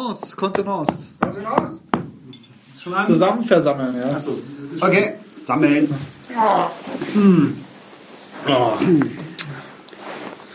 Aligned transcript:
Kontenance, 0.00 0.34
Kontenance. 0.36 1.80
Schon 2.82 2.94
an? 2.94 3.06
Zusammen 3.06 3.44
versammeln, 3.44 3.94
ja. 3.98 4.16
Achso. 4.16 4.38
Okay, 4.80 5.14
sammeln. 5.42 5.88
Oh, 8.48 8.72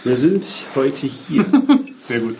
Wir 0.04 0.18
sind 0.18 0.46
heute 0.74 1.06
hier, 1.06 1.46
sehr 2.08 2.20
gut. 2.22 2.38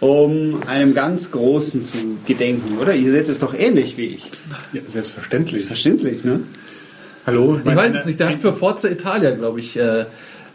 um 0.00 0.62
einem 0.66 0.94
ganz 0.94 1.30
Großen 1.30 1.80
zu 1.80 1.96
gedenken, 2.26 2.78
oder? 2.78 2.94
Ihr 2.94 3.12
seht 3.12 3.28
es 3.28 3.38
doch 3.38 3.54
ähnlich 3.54 3.96
wie 3.98 4.06
ich. 4.06 4.24
Ja, 4.72 4.80
selbstverständlich. 4.86 5.66
Verständlich, 5.66 6.24
ne? 6.24 6.40
Hallo? 7.24 7.60
Ich 7.64 7.76
weiß 7.76 7.94
es 7.94 8.04
nicht, 8.04 8.18
der 8.18 8.30
hat 8.30 8.40
für 8.40 8.52
Forza 8.52 8.88
Italia, 8.88 9.30
glaube 9.32 9.60
ich, 9.60 9.76
äh, 9.76 10.06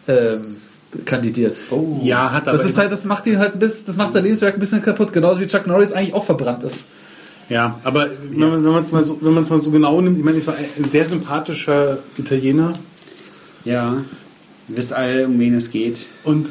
ähm, 0.08 0.58
kandidiert. 1.06 1.58
Oh. 1.70 2.00
Ja, 2.04 2.32
hat 2.32 2.48
aber. 2.48 2.58
Das 2.58 2.66
ist 2.66 2.78
halt, 2.78 2.92
das 2.92 3.06
macht 3.06 3.26
ihn 3.28 3.38
halt 3.40 3.54
ein 3.54 3.60
bisschen, 3.60 3.86
das 3.88 3.98
macht 3.98 4.14
sein 4.14 4.24
Lebenswerk 4.24 4.56
ein 4.56 4.60
bisschen 4.60 4.82
kaputt, 4.82 5.14
genauso 5.14 5.40
wie 5.42 5.48
Chuck 5.48 5.68
Norris 5.68 5.94
eigentlich 5.94 6.14
auch 6.14 6.26
verbrannt 6.26 6.64
ist. 6.64 6.84
ja, 7.50 7.80
aber 7.84 8.10
wenn 8.30 8.40
man 8.50 8.64
wenn 8.64 8.72
man 8.72 8.84
es 8.84 8.92
mal, 8.92 9.04
so, 9.06 9.18
wenn 9.22 9.34
man 9.34 9.44
es 9.44 9.50
mal 9.50 9.60
so 9.60 9.72
genau 9.72 10.00
nimmt, 10.02 10.18
ich 10.18 10.24
meine, 10.24 10.38
es 10.38 10.48
war 10.48 10.56
ein 10.56 10.90
sehr 10.90 11.06
sympathischer 11.06 12.00
Italiener 12.18 12.74
Ja. 13.66 14.02
Ihr 14.70 14.78
wisst 14.78 14.94
alle, 14.94 15.28
um 15.28 15.40
wen 15.40 15.56
es 15.56 15.70
geht. 15.70 16.06
und 16.24 16.50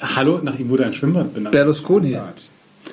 hallo, 0.00 0.40
nach 0.42 0.58
ihm 0.58 0.68
wurde 0.70 0.84
ein 0.86 0.92
Schwimmbad 0.92 1.32
benannt. 1.34 1.52
Berlusconi. 1.52 2.16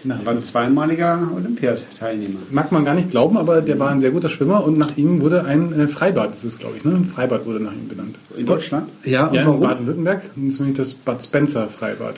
Nach, 0.06 0.24
War 0.26 0.34
ein 0.34 0.42
zweimaliger 0.42 1.30
Olympiateilnehmer. 1.36 2.40
mag 2.52 2.72
man 2.72 2.86
gar 2.86 2.94
nicht 2.94 3.10
glauben, 3.12 3.38
aber 3.38 3.62
der 3.62 3.80
war 3.80 3.90
ein 3.90 4.00
sehr 4.00 4.12
guter 4.12 4.30
Schwimmer 4.30 4.64
und 4.64 4.78
nach 4.78 4.96
ihm 4.98 5.22
wurde 5.22 5.44
ein 5.46 5.74
äh, 5.80 5.88
Freibad, 5.88 6.34
das 6.34 6.44
ist 6.46 6.60
glaube 6.60 6.76
ich, 6.78 6.86
ne? 6.86 6.92
Ein 6.96 7.06
Freibad 7.06 7.46
wurde 7.46 7.60
nach 7.60 7.74
ihm 7.74 7.88
benannt. 7.88 8.16
In 8.38 8.46
Deutschland? 8.46 8.88
Ja, 9.04 9.26
und 9.28 9.34
Ja, 9.36 9.52
in? 9.52 9.60
Baden-Württemberg, 9.60 10.22
das 10.36 10.54
ist 10.54 10.60
nämlich 10.60 10.78
das 10.78 10.94
Bad 10.94 11.24
Spencer 11.24 11.68
Freibad. 11.68 12.16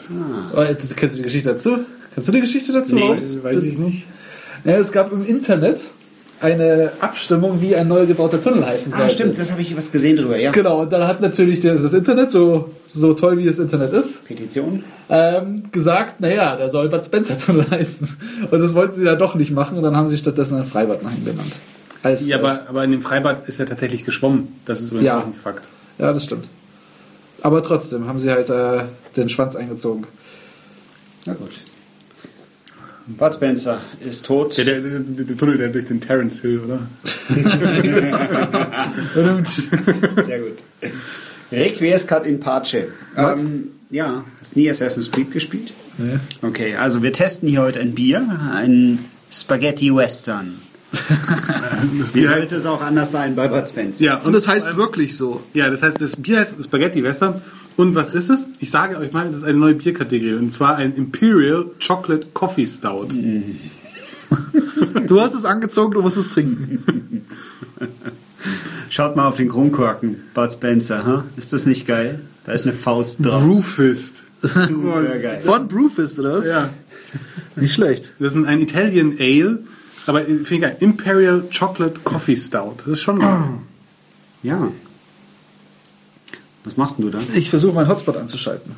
Oh, 0.55 0.61
jetzt- 0.61 0.95
kennst 0.97 1.15
du 1.15 1.19
die 1.19 1.25
Geschichte 1.25 1.49
dazu? 1.49 1.77
Kennst 2.13 2.27
du 2.27 2.33
die 2.33 2.41
Geschichte 2.41 2.73
dazu? 2.73 2.95
Nee. 2.95 3.09
Weiß 3.43 3.63
ich 3.63 3.77
nicht. 3.77 4.05
Ja, 4.65 4.73
es 4.77 4.91
gab 4.91 5.11
im 5.13 5.25
Internet 5.25 5.79
eine 6.39 6.91
Abstimmung, 6.99 7.61
wie 7.61 7.75
ein 7.75 7.87
neu 7.87 8.05
gebauter 8.05 8.41
Tunnel 8.41 8.65
heißen 8.65 8.91
sollte. 8.91 9.05
Ah, 9.05 9.09
stimmt, 9.09 9.39
das 9.39 9.51
habe 9.51 9.61
ich 9.61 9.75
was 9.75 9.91
gesehen 9.91 10.17
drüber, 10.17 10.37
ja. 10.37 10.51
Genau, 10.51 10.81
und 10.81 10.91
dann 10.93 11.07
hat 11.07 11.19
natürlich 11.21 11.59
das, 11.61 11.81
das 11.81 11.93
Internet, 11.93 12.31
so, 12.31 12.69
so 12.85 13.13
toll 13.13 13.37
wie 13.39 13.45
das 13.45 13.57
Internet 13.59 13.91
ist, 13.93 14.23
Petition? 14.25 14.83
ähm, 15.09 15.63
gesagt, 15.71 16.19
naja, 16.21 16.55
der 16.55 16.69
soll 16.69 16.89
Bad 16.89 17.05
Spencer 17.07 17.37
Tunnel 17.37 17.65
heißen. 17.71 18.07
Und 18.51 18.59
das 18.59 18.75
wollten 18.75 18.93
sie 18.95 19.05
ja 19.05 19.15
doch 19.15 19.33
nicht 19.35 19.51
machen 19.51 19.77
und 19.77 19.83
dann 19.83 19.97
haben 19.97 20.07
sie 20.07 20.17
stattdessen 20.17 20.57
ein 20.57 20.65
Freibad 20.65 21.01
nach 21.03 21.11
ihm 21.15 21.23
benannt. 21.25 21.53
Als, 22.03 22.27
Ja, 22.27 22.37
als, 22.37 22.45
aber, 22.45 22.69
aber 22.69 22.83
in 22.83 22.91
dem 22.91 23.01
Freibad 23.01 23.47
ist 23.47 23.59
er 23.59 23.65
tatsächlich 23.65 24.05
geschwommen. 24.05 24.49
Das 24.65 24.79
ist 24.79 24.89
übrigens 24.89 25.07
Ja. 25.07 25.19
auch 25.19 25.25
ein 25.25 25.33
Fakt. 25.33 25.67
ja, 25.97 26.13
das 26.13 26.23
stimmt. 26.23 26.47
Aber 27.41 27.63
trotzdem 27.63 28.07
haben 28.07 28.19
sie 28.19 28.29
halt 28.31 28.49
äh, 28.49 28.83
den 29.15 29.29
Schwanz 29.29 29.55
eingezogen. 29.55 30.05
Na 31.25 31.33
gut. 31.33 31.51
Bud 33.07 33.33
Spencer 33.33 33.79
ist 34.07 34.25
tot. 34.25 34.57
Der, 34.57 34.65
der, 34.65 34.79
der, 34.81 34.99
der 34.99 35.37
Tunnel, 35.37 35.57
der 35.57 35.69
durch 35.69 35.85
den 35.85 36.01
Terence 36.01 36.41
Hill, 36.41 36.59
oder? 36.65 36.79
Sehr 40.23 40.39
gut. 40.39 40.57
Requiescat 41.51 42.25
in 42.25 42.39
Pace. 42.39 42.75
Ähm, 43.15 43.69
ja, 43.89 44.25
hast 44.39 44.55
nie 44.57 44.69
Assassin's 44.69 45.09
Creed 45.09 45.31
gespielt? 45.31 45.73
Nee. 45.97 46.19
Okay, 46.41 46.75
also 46.75 47.01
wir 47.01 47.13
testen 47.13 47.47
hier 47.47 47.61
heute 47.61 47.79
ein 47.79 47.95
Bier, 47.95 48.27
ein 48.53 49.05
Spaghetti 49.31 49.93
Western. 49.95 50.59
Das 51.99 52.13
Wie 52.15 52.21
Bier 52.21 52.29
sollte 52.29 52.55
es 52.55 52.65
auch 52.65 52.81
anders 52.81 53.11
sein 53.11 53.35
bei 53.35 53.47
Bud 53.47 53.67
Spencer? 53.67 54.03
ja, 54.03 54.15
Und 54.17 54.33
das 54.33 54.47
heißt 54.47 54.77
wirklich 54.77 55.15
so. 55.15 55.43
Ja, 55.53 55.69
das 55.69 55.83
heißt, 55.83 56.01
das 56.01 56.15
Bier 56.15 56.39
heißt 56.39 56.55
Spaghetti 56.63 57.03
Western. 57.03 57.41
Und 57.77 57.93
was 57.95 58.13
ist 58.13 58.29
es? 58.29 58.47
Ich 58.59 58.71
sage 58.71 58.97
euch 58.97 59.13
mal, 59.13 59.27
das 59.27 59.37
ist 59.37 59.43
eine 59.43 59.57
neue 59.57 59.75
Bierkategorie. 59.75 60.33
Und 60.33 60.51
zwar 60.51 60.75
ein 60.75 60.93
Imperial 60.95 61.65
Chocolate 61.85 62.27
Coffee 62.33 62.65
Stout. 62.67 63.09
Du 65.07 65.21
hast 65.21 65.35
es 65.35 65.45
angezogen, 65.45 65.93
du 65.93 66.01
musst 66.01 66.17
es 66.17 66.29
trinken. 66.29 67.25
Schaut 68.89 69.15
mal 69.15 69.27
auf 69.27 69.37
den 69.37 69.49
Kronkorken, 69.49 70.17
Bud 70.33 70.51
Spencer. 70.51 71.05
Huh? 71.05 71.21
Ist 71.37 71.53
das 71.53 71.65
nicht 71.65 71.85
geil? 71.85 72.21
Da 72.45 72.53
ist 72.53 72.65
eine 72.65 72.73
Faust 72.75 73.23
drauf. 73.23 73.43
Brewfist. 73.43 74.23
Super 74.41 75.01
geil. 75.19 75.41
Von 75.43 75.67
Brewfist, 75.67 76.19
oder 76.19 76.37
was? 76.37 76.47
Ja, 76.47 76.69
Nicht 77.55 77.73
schlecht. 77.73 78.11
das 78.19 78.33
ist 78.35 78.45
ein 78.45 78.59
Italian 78.59 79.15
Ale. 79.19 79.59
Aber 80.05 80.21
äh, 80.21 80.35
finde 80.43 80.53
ich 80.55 80.61
geil. 80.61 80.77
Imperial 80.79 81.43
Chocolate 81.57 81.99
Coffee 82.03 82.35
Stout. 82.37 82.75
Das 82.77 82.93
ist 82.93 83.01
schon 83.01 83.19
geil. 83.19 83.43
Ja. 84.43 84.71
Was 86.67 86.77
machst 86.77 86.97
denn 86.97 87.05
du 87.05 87.11
da? 87.11 87.19
Ich 87.33 87.49
versuche 87.49 87.73
meinen 87.73 87.87
Hotspot 87.87 88.17
anzuschalten. 88.17 88.73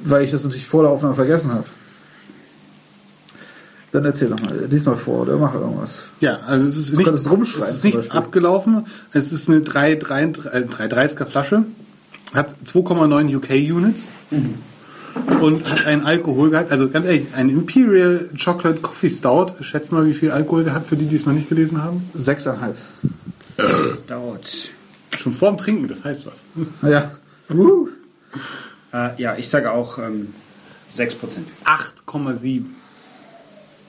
Weil 0.00 0.24
ich 0.24 0.30
das 0.30 0.44
natürlich 0.44 0.66
vor 0.66 0.82
der 0.82 0.90
Aufnahme 0.92 1.14
vergessen 1.14 1.52
habe. 1.52 1.64
Dann 3.92 4.04
erzähl 4.04 4.28
doch 4.28 4.40
mal. 4.40 4.68
Diesmal 4.68 4.96
vor 4.96 5.22
oder 5.22 5.36
mach 5.36 5.54
irgendwas. 5.54 6.04
Ja, 6.20 6.40
also 6.46 6.66
es 6.66 6.76
ist 6.76 6.92
Du 6.92 6.96
nicht, 6.96 7.08
es 7.08 7.70
ist 7.70 7.84
nicht 7.84 8.12
abgelaufen. 8.12 8.86
Es 9.12 9.32
ist 9.32 9.48
eine 9.48 9.60
330er 9.60 11.26
Flasche. 11.26 11.64
Hat 12.32 12.54
2,9 12.66 13.36
UK 13.36 13.50
Units. 13.74 14.08
Und 15.40 15.68
hat 15.68 15.86
einen 15.86 16.04
Alkoholgehalt, 16.04 16.70
also 16.70 16.88
ganz 16.88 17.04
ehrlich, 17.04 17.26
ein 17.34 17.48
Imperial 17.48 18.30
Chocolate 18.42 18.80
Coffee 18.80 19.10
Stout. 19.10 19.54
Schätzt 19.60 19.90
mal, 19.90 20.06
wie 20.06 20.14
viel 20.14 20.30
Alkohol 20.30 20.62
der 20.62 20.74
hat, 20.74 20.86
für 20.86 20.96
die, 20.96 21.06
die 21.06 21.16
es 21.16 21.26
noch 21.26 21.32
nicht 21.32 21.48
gelesen 21.48 21.82
haben. 21.82 22.08
Sechseinhalb. 22.14 22.76
Stout. 23.58 24.70
Schon 25.20 25.34
vorm 25.34 25.58
Trinken, 25.58 25.86
das 25.86 26.02
heißt 26.02 26.26
was. 26.26 26.44
Ja. 26.90 27.10
Uh. 27.52 27.88
Äh, 28.92 29.20
ja, 29.20 29.36
ich 29.36 29.48
sage 29.48 29.70
auch 29.70 29.98
ähm, 29.98 30.32
6%. 30.94 31.16
8,7. 31.64 32.62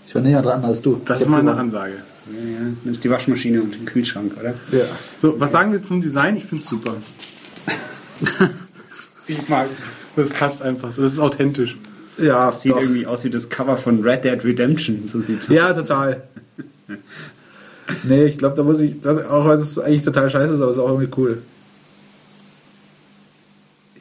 Ich 0.08 0.16
war 0.16 0.22
näher 0.22 0.42
dran 0.42 0.66
als 0.66 0.82
du. 0.82 1.02
Das 1.06 1.18
Ich 1.18 1.22
ist 1.22 1.28
hab 1.28 1.32
mal 1.32 1.38
eine 1.40 1.52
gewonnen. 1.52 1.60
Ansage. 1.68 1.94
Ja, 2.32 2.50
ja. 2.50 2.60
Nimmst 2.84 3.04
die 3.04 3.10
Waschmaschine 3.10 3.62
und 3.62 3.74
den 3.74 3.86
Kühlschrank, 3.86 4.34
oder? 4.38 4.56
Ja. 4.78 4.86
So, 5.20 5.40
was 5.40 5.52
sagen 5.52 5.72
wir 5.72 5.82
zum 5.82 6.02
Design? 6.02 6.36
Ich 6.36 6.46
finde 6.46 6.64
es 6.64 6.70
super. 6.70 6.98
ich 9.28 9.48
mag 9.48 9.70
Das 10.16 10.30
passt 10.30 10.62
einfach 10.62 10.92
so. 10.92 11.02
Das 11.02 11.14
ist 11.14 11.20
authentisch. 11.20 11.78
Ja, 12.18 12.52
Sieht 12.52 12.74
doch. 12.74 12.82
irgendwie 12.82 13.08
aus 13.08 13.24
wie 13.24 13.30
das 13.30 13.50
Cover 13.50 13.78
von 13.78 14.04
Red 14.04 14.26
Dead 14.26 14.44
Redemption. 14.44 15.08
So 15.08 15.22
sieht's 15.22 15.48
aus. 15.50 15.56
Ja, 15.56 15.74
total. 15.74 16.24
nee, 18.04 18.26
ich 18.26 18.38
glaube, 18.38 18.56
da 18.56 18.64
muss 18.64 18.82
ich, 18.82 19.02
das, 19.02 19.26
auch 19.26 19.48
wenn 19.48 19.60
es 19.60 19.78
eigentlich 19.80 20.04
total 20.04 20.30
scheiße 20.30 20.54
ist, 20.54 20.62
aber 20.62 20.72
es 20.72 20.78
ist 20.78 20.84
auch 20.84 20.90
irgendwie 20.90 21.12
cool. 21.18 21.42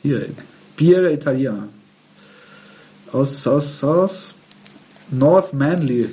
Hier, 0.03 0.27
Biere 0.77 1.13
Italiener. 1.13 1.69
Aus, 3.13 3.47
aus, 3.47 3.85
aus 3.85 4.35
North 5.11 5.53
Manly. 5.53 6.09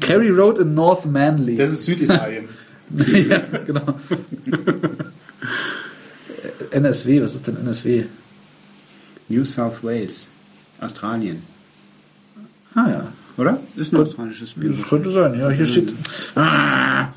Kerry 0.00 0.30
Road 0.30 0.58
in 0.58 0.74
North 0.74 1.04
Manly. 1.04 1.56
Das 1.56 1.70
ist 1.70 1.84
Süditalien. 1.84 2.48
ja, 3.28 3.42
genau. 3.66 3.94
NSW, 6.70 7.22
was 7.22 7.34
ist 7.34 7.46
denn 7.46 7.56
NSW? 7.56 8.04
New 9.28 9.44
South 9.44 9.82
Wales. 9.82 10.26
Australien. 10.80 11.42
Ah 12.74 12.88
ja. 12.88 13.12
Oder? 13.38 13.60
Ist 13.76 13.92
ein 13.92 14.00
australisches 14.02 14.50
Bier. 14.54 14.70
Das 14.70 14.88
könnte 14.88 15.10
sein, 15.12 15.38
ja. 15.38 15.48
Hier 15.48 15.66
steht 15.66 15.94
ah, 16.34 17.08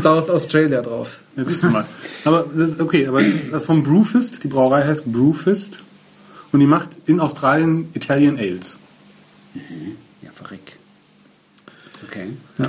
South 0.00 0.30
Australia 0.30 0.80
drauf. 0.80 1.18
Ja, 1.36 1.44
siehst 1.44 1.62
du 1.64 1.68
mal. 1.68 1.84
Aber 2.24 2.46
das, 2.54 2.70
ist- 2.70 2.80
okay, 2.80 3.06
aber 3.06 3.22
das 3.22 3.34
ist 3.60 3.64
vom 3.66 3.82
Brewfist, 3.82 4.42
die 4.42 4.48
Brauerei 4.48 4.82
heißt 4.84 5.04
Brewfist 5.12 5.78
und 6.52 6.60
die 6.60 6.66
macht 6.66 6.88
in 7.06 7.20
Australien 7.20 7.88
Italian 7.94 8.38
Ales. 8.38 8.78
Ja, 10.22 10.30
verreck. 10.32 10.78
Okay. 12.08 12.28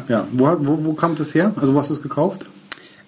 Ja, 0.09 0.27
wo, 0.31 0.45
wo, 0.59 0.85
wo 0.85 0.93
kam 0.93 1.15
das 1.15 1.33
her? 1.33 1.53
Also 1.55 1.73
wo 1.73 1.79
hast 1.79 1.89
du 1.89 1.93
es 1.95 2.01
gekauft? 2.01 2.47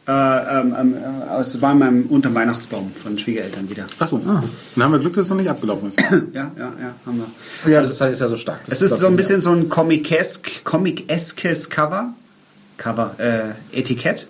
Äh, 0.08 0.12
ähm, 0.12 0.76
ähm, 0.80 0.94
äh, 0.94 1.40
es 1.42 1.60
war 1.62 1.72
in 1.72 1.80
meinem 1.80 2.06
unter 2.08 2.30
dem 2.30 2.36
Weihnachtsbaum 2.36 2.92
von 2.94 3.18
Schwiegereltern 3.18 3.68
wieder. 3.70 3.86
Achso, 3.98 4.20
dann 4.20 4.84
haben 4.84 4.92
wir 4.92 5.00
Glück, 5.00 5.16
dass 5.16 5.26
es 5.26 5.30
noch 5.32 5.38
nicht 5.38 5.50
abgelaufen 5.50 5.90
ist. 5.90 6.00
Ja, 6.00 6.52
ja, 6.56 6.74
ja, 6.80 6.96
haben 7.06 7.24
wir. 7.64 7.72
Ja, 7.72 7.82
das 7.82 7.92
ist, 7.92 8.02
halt, 8.02 8.14
ist 8.14 8.20
ja 8.20 8.28
so 8.28 8.38
stark. 8.38 8.60
Das 8.68 8.82
Es 8.82 8.92
ist 8.92 9.00
so 9.00 9.08
ein 9.08 9.16
bisschen 9.16 9.42
so 9.42 9.50
ein 9.52 9.68
Comic-esque, 9.68 10.64
Comic-eskes 10.64 11.70
Cover. 11.72 12.14
Cover, 12.78 13.16
äh, 13.18 13.78
Etikett. 13.80 14.28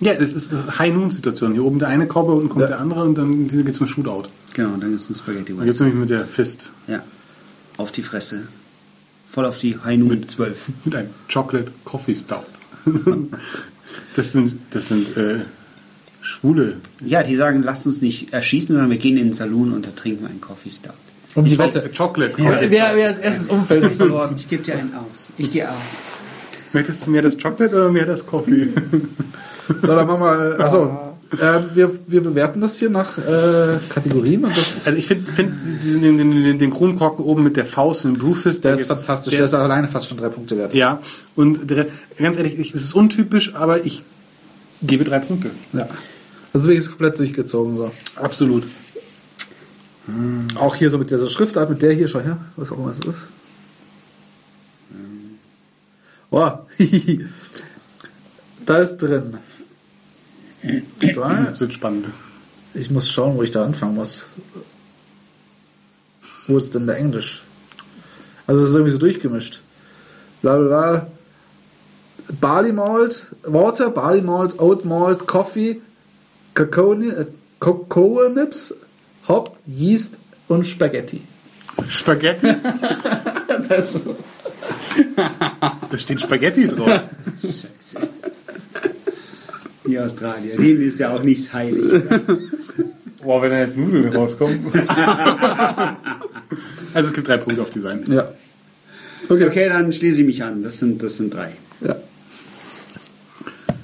Ja, 0.00 0.14
das 0.14 0.32
ist 0.32 0.52
eine 0.52 0.78
High-Noon-Situation. 0.78 1.52
Hier 1.52 1.64
oben 1.64 1.78
der 1.78 1.88
eine 1.88 2.06
Cowboy, 2.06 2.34
unten 2.36 2.48
kommt 2.48 2.62
Ja. 2.62 2.68
der 2.68 2.80
andere 2.80 3.04
und 3.04 3.16
dann 3.16 3.46
geht 3.48 3.68
es 3.68 3.80
mit 3.80 3.88
Shootout. 3.90 4.24
Genau, 4.54 4.70
dann 4.80 4.90
gibt 4.90 5.02
es 5.02 5.08
ein 5.10 5.14
Spaghetti 5.14 5.52
Dann 5.54 5.58
geht 5.58 5.66
es 5.66 5.70
Western. 5.74 5.86
nämlich 5.88 6.00
mit 6.00 6.10
der 6.10 6.26
Fist. 6.26 6.68
Ja. 6.88 7.00
Auf 7.76 7.92
die 7.92 8.02
Fresse. 8.02 8.48
Voll 9.30 9.46
auf 9.46 9.58
die 9.58 9.78
High 9.82 9.98
Noon 9.98 10.26
12. 10.26 10.68
Mit 10.84 10.94
einem 10.94 11.10
Chocolate 11.32 11.70
Coffee 11.84 12.14
Stout. 12.14 12.44
das 14.16 14.32
sind, 14.32 14.54
das 14.70 14.88
sind 14.88 15.16
äh, 15.16 15.40
Schwule. 16.20 16.76
Ja, 17.04 17.22
die 17.22 17.36
sagen, 17.36 17.62
lasst 17.62 17.86
uns 17.86 18.00
nicht 18.00 18.32
erschießen, 18.32 18.74
sondern 18.74 18.90
wir 18.90 18.98
gehen 18.98 19.16
in 19.16 19.26
den 19.26 19.32
Saloon 19.32 19.72
und 19.72 19.86
da 19.86 19.90
trinken 19.90 20.26
einen 20.26 20.40
Coffee 20.40 20.70
Stout. 20.70 20.90
Um 21.34 21.44
die 21.44 21.58
Wette. 21.58 21.90
Chocolate 21.96 22.34
Wer, 22.36 22.52
Coffee 22.52 22.70
wer, 22.70 22.96
wer 22.96 23.08
als 23.08 23.18
erstes 23.18 23.48
Umfeld 23.48 23.84
hat 23.84 23.94
verloren? 23.94 24.34
Ich 24.36 24.48
gebe 24.48 24.62
dir 24.62 24.76
einen 24.76 24.94
aus. 24.94 25.30
Ich 25.38 25.50
dir 25.50 25.70
auch. 25.70 26.74
Möchtest 26.74 27.06
du 27.06 27.10
mehr 27.10 27.22
das 27.22 27.36
Chocolate 27.36 27.74
oder 27.74 27.90
mehr 27.90 28.06
das 28.06 28.24
Coffee? 28.26 28.68
So, 29.68 29.86
dann 29.86 30.06
machen 30.06 30.20
wir. 30.20 30.60
Achso, 30.60 31.11
Ähm, 31.40 31.64
wir, 31.74 31.90
wir 32.06 32.22
bewerten 32.22 32.60
das 32.60 32.78
hier 32.78 32.90
nach 32.90 33.16
äh, 33.16 33.78
Kategorien 33.88 34.44
und 34.44 34.50
das 34.56 34.76
ist, 34.76 34.86
Also 34.86 34.98
ich 34.98 35.06
finde 35.06 35.32
find 35.32 35.52
den, 35.82 36.18
den, 36.18 36.44
den, 36.44 36.58
den 36.58 36.70
Kronkorken 36.70 37.24
oben 37.24 37.42
mit 37.42 37.56
der 37.56 37.64
Faust 37.64 38.04
und 38.04 38.14
dem 38.14 38.18
Brewfist, 38.20 38.64
der 38.64 38.74
ist 38.74 38.86
fantastisch. 38.86 39.30
Der, 39.30 39.38
Der 39.38 39.46
ist 39.46 39.54
alleine 39.54 39.88
fast 39.88 40.08
schon 40.08 40.18
drei 40.18 40.28
Punkte 40.28 40.58
wert. 40.58 40.74
ja, 40.74 41.00
und 41.34 41.70
der, 41.70 41.86
ganz 42.18 42.36
ehrlich, 42.36 42.58
ich, 42.58 42.74
es 42.74 42.82
ist 42.82 42.94
untypisch, 42.94 43.54
aber 43.54 43.84
ich 43.84 44.02
gebe 44.82 45.04
drei 45.04 45.20
Punkte. 45.20 45.50
Ja. 45.72 45.88
Das 46.52 46.62
ist 46.62 46.68
wirklich 46.68 46.88
komplett 46.88 47.18
durchgezogen 47.18 47.76
so. 47.76 47.90
Absolut. 48.16 48.64
Auch 50.56 50.74
hier 50.74 50.90
so 50.90 50.98
mit 50.98 51.10
dieser 51.10 51.30
Schriftart, 51.30 51.70
mit 51.70 51.80
der 51.80 51.92
hier, 51.94 52.08
schau 52.08 52.20
her, 52.20 52.36
was 52.56 52.72
auch 52.72 52.78
immer 52.78 52.90
es 52.90 52.98
ist. 52.98 53.28
Boah, 56.30 56.66
da 58.66 58.78
ist 58.78 58.98
drin. 58.98 59.38
Das 60.62 61.60
wird 61.60 61.72
spannend. 61.72 62.06
ich 62.74 62.90
muss 62.90 63.10
schauen, 63.10 63.36
wo 63.36 63.42
ich 63.42 63.50
da 63.50 63.64
anfangen 63.64 63.94
muss. 63.96 64.26
Wo 66.46 66.56
ist 66.56 66.74
denn 66.74 66.86
der 66.86 66.96
Englisch? 66.96 67.42
Also 68.46 68.60
das 68.60 68.70
ist 68.70 68.74
irgendwie 68.74 68.92
so 68.92 68.98
durchgemischt. 68.98 69.60
Bla 70.40 70.56
bla 70.56 70.66
bla. 70.66 71.06
Barley 72.40 72.72
Malt, 72.72 73.26
Water, 73.42 73.90
Barley 73.90 74.22
Malt, 74.22 74.60
Oat 74.60 74.84
Malt, 74.84 75.26
Coffee, 75.26 75.80
Kakao, 76.54 76.94
äh, 76.94 77.26
Cocoa 77.60 78.28
Nips, 78.28 78.74
Hop, 79.28 79.56
Yeast 79.66 80.14
und 80.48 80.66
Spaghetti. 80.66 81.22
Spaghetti? 81.88 82.54
Das 83.68 83.98
Da 85.90 85.98
steht 85.98 86.20
Spaghetti 86.20 86.68
drauf. 86.68 87.00
Die 89.86 89.98
Australier, 89.98 90.56
denen 90.56 90.82
ist 90.82 90.98
ja 91.00 91.14
auch 91.14 91.22
nichts 91.22 91.52
heilig. 91.52 91.84
Boah, 93.22 93.42
wenn 93.42 93.50
da 93.50 93.60
jetzt 93.60 93.76
Nudeln 93.76 94.12
rauskommen. 94.14 94.60
also 96.94 97.08
es 97.08 97.14
gibt 97.14 97.28
drei 97.28 97.36
Punkte 97.36 97.62
auf 97.62 97.70
Design. 97.70 98.04
Ja. 98.08 98.32
Okay. 99.28 99.46
Okay, 99.46 99.68
dann 99.68 99.92
schließe 99.92 100.20
ich 100.20 100.26
mich 100.26 100.42
an. 100.42 100.62
Das 100.62 100.78
sind, 100.78 101.02
das 101.02 101.16
sind 101.16 101.32
drei. 101.34 101.52
Ja. 101.80 101.96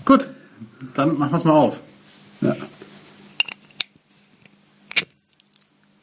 Gut, 0.05 0.29
dann 0.95 1.19
machen 1.19 1.33
wir 1.33 1.39
es 1.39 1.45
mal 1.45 1.53
auf. 1.53 1.81
ja. 2.41 2.56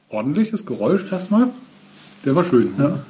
Ordentliches 0.09 0.65
Geräusch 0.65 1.12
erstmal. 1.12 1.50
Der 2.24 2.36
war 2.36 2.45
schön. 2.45 2.74
ja. 2.77 3.03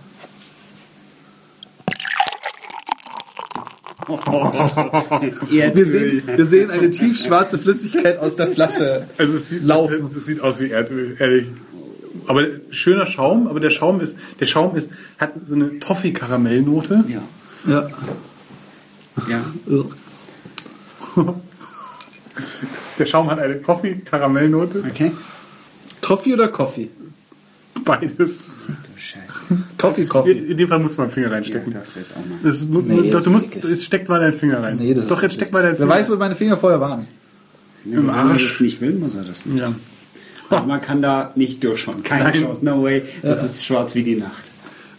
Wir 5.49 5.85
sehen, 5.85 6.23
wir 6.27 6.45
sehen 6.45 6.69
eine 6.69 6.89
tiefschwarze 6.89 7.57
Flüssigkeit 7.57 8.19
aus 8.19 8.35
der 8.35 8.49
Flasche. 8.49 9.07
Also 9.17 9.35
es 9.35 9.49
sieht, 9.49 9.63
Laufen. 9.63 10.09
Es, 10.11 10.17
es 10.17 10.25
sieht 10.25 10.41
aus 10.41 10.59
wie 10.59 10.69
Erdöl, 10.69 11.15
ehrlich. 11.19 11.47
Aber 12.27 12.43
schöner 12.69 13.07
Schaum, 13.07 13.47
aber 13.47 13.59
der 13.59 13.69
Schaum 13.71 13.99
ist, 13.99 14.17
der 14.39 14.45
Schaum 14.45 14.75
ist, 14.75 14.89
hat 15.17 15.33
so 15.45 15.55
eine 15.55 15.79
Toffee-Karamellnote. 15.79 17.03
Ja. 17.07 17.21
Ja. 17.67 17.89
ja. 19.29 19.43
Der 22.99 23.05
Schaum 23.05 23.29
hat 23.29 23.39
eine 23.39 23.61
Toffee-Karamellnote. 23.61 24.83
Okay. 24.89 25.11
Toffee 26.01 26.33
oder 26.33 26.49
Coffee? 26.49 26.89
Beides. 27.85 28.39
Du 28.67 28.73
Scheiße. 28.99 29.41
Toffee, 29.77 30.05
Coffee. 30.05 30.31
In 30.31 30.57
dem 30.57 30.67
Fall 30.67 30.79
muss 30.79 30.97
man 30.97 31.09
Finger 31.09 31.27
Ja, 31.27 31.33
reinstecken. 31.33 31.71
darfst 31.71 31.95
du 31.95 31.99
jetzt 31.99 32.13
auch 32.13 32.25
mal. 32.25 32.37
Das, 32.43 32.65
Nee, 32.65 33.09
doch, 33.11 33.21
du 33.23 33.29
musst, 33.31 33.55
es 33.63 33.83
steckt 33.85 34.09
mal 34.09 34.19
deinen 34.19 34.33
Finger 34.33 34.61
rein. 34.63 34.77
Nee, 34.79 34.93
das 34.93 35.07
doch, 35.07 35.21
jetzt 35.21 35.35
steck 35.35 35.51
mal 35.53 35.61
deinen 35.61 35.73
Wer 35.73 35.77
Finger 35.77 35.89
weiß, 35.91 36.09
wo 36.09 36.15
meine 36.15 36.35
Finger 36.35 36.57
vorher 36.57 36.81
waren. 36.81 37.07
Wenn 37.83 38.05
man 38.07 38.33
das 38.33 38.59
nicht 38.59 38.81
will, 38.81 38.93
muss 38.93 39.13
er 39.15 39.23
das 39.23 39.45
nicht. 39.45 39.59
Ja. 39.61 39.73
Also 40.49 40.65
man 40.65 40.81
kann 40.81 41.01
da 41.01 41.31
nicht 41.35 41.63
durchschauen. 41.63 42.01
Keine 42.03 42.23
Nein. 42.25 42.41
Chance. 42.41 42.65
No 42.65 42.83
way. 42.83 43.03
Das 43.21 43.43
ist 43.43 43.63
schwarz 43.63 43.93
wie 43.95 44.03
die 44.03 44.15
Nacht. 44.15 44.51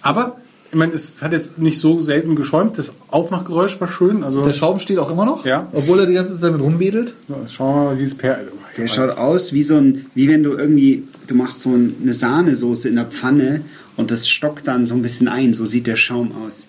Aber, 0.03 0.37
ich 0.77 0.79
meine, 0.79 0.93
es 0.93 1.23
hat 1.23 1.33
jetzt 1.33 1.57
nicht 1.57 1.81
so 1.81 2.03
selten 2.03 2.37
geschäumt. 2.37 2.77
Das 2.77 2.93
Aufmachgeräusch 3.09 3.81
war 3.81 3.89
schön. 3.89 4.23
Also, 4.23 4.43
Der 4.45 4.53
Schaum 4.53 4.79
steht 4.79 4.99
auch 4.99 5.11
immer 5.11 5.25
noch, 5.25 5.47
Ja. 5.47 5.71
obwohl 5.73 6.01
er 6.01 6.05
die 6.07 6.13
ganze 6.13 6.35
Zeit 6.35 6.43
damit 6.43 6.61
rumwedelt. 6.61 7.15
so, 7.27 7.35
schauen 7.51 7.75
wir 7.75 7.85
mal, 7.93 7.99
wie 7.99 8.05
es 8.05 8.15
per. 8.15 8.41
Der 8.77 8.87
schaut 8.87 9.17
aus 9.17 9.55
wie 9.55 9.63
so 9.63 9.77
ein, 9.79 10.05
wie 10.15 10.29
wenn 10.29 10.43
du 10.43 10.53
irgendwie, 10.53 11.05
du 11.29 11.35
machst 11.35 11.63
so 11.63 11.71
eine 11.71 12.13
Sahnesoße 12.13 12.91
in 12.91 12.97
der 12.97 13.07
Pfanne 13.07 13.63
und 13.97 14.11
das 14.11 14.29
stockt 14.29 14.69
dann 14.69 14.87
so 14.87 14.95
ein 14.95 15.01
bisschen 15.01 15.29
ein. 15.29 15.55
So 15.55 15.65
sieht 15.65 15.87
der 15.87 15.97
Schaum 15.97 16.33
aus. 16.45 16.67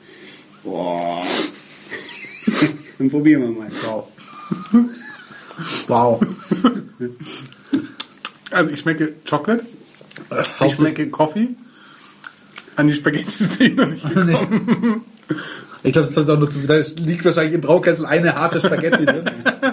Boah. 0.64 1.24
Dann 2.98 3.10
probieren 3.10 3.42
wir 3.42 3.50
mal. 3.50 3.68
Wow. 3.86 4.08
wow. 5.90 6.22
Also, 8.52 8.72
ich 8.72 8.80
schmecke 8.80 9.16
Chocolate. 9.30 9.66
Ich 10.66 10.76
schmecke 10.76 11.10
Coffee. 11.10 11.50
An 12.78 12.88
die 12.88 12.94
Spaghetti 12.94 13.44
bin 13.58 13.68
ich 13.68 13.76
noch 13.76 13.88
nicht 13.88 14.04
gekommen. 14.16 15.02
Ich 15.84 15.94
glaube, 15.94 16.08
das 16.08 16.30
auch 16.30 16.40
nur 16.40 16.50
zu, 16.50 16.60
da 16.66 16.76
liegt 16.98 17.24
wahrscheinlich 17.24 17.54
im 17.54 17.62
Braukessel 17.62 18.06
eine 18.06 18.36
harte 18.36 18.60
Spaghetti 18.60 19.06
drin. 19.06 19.30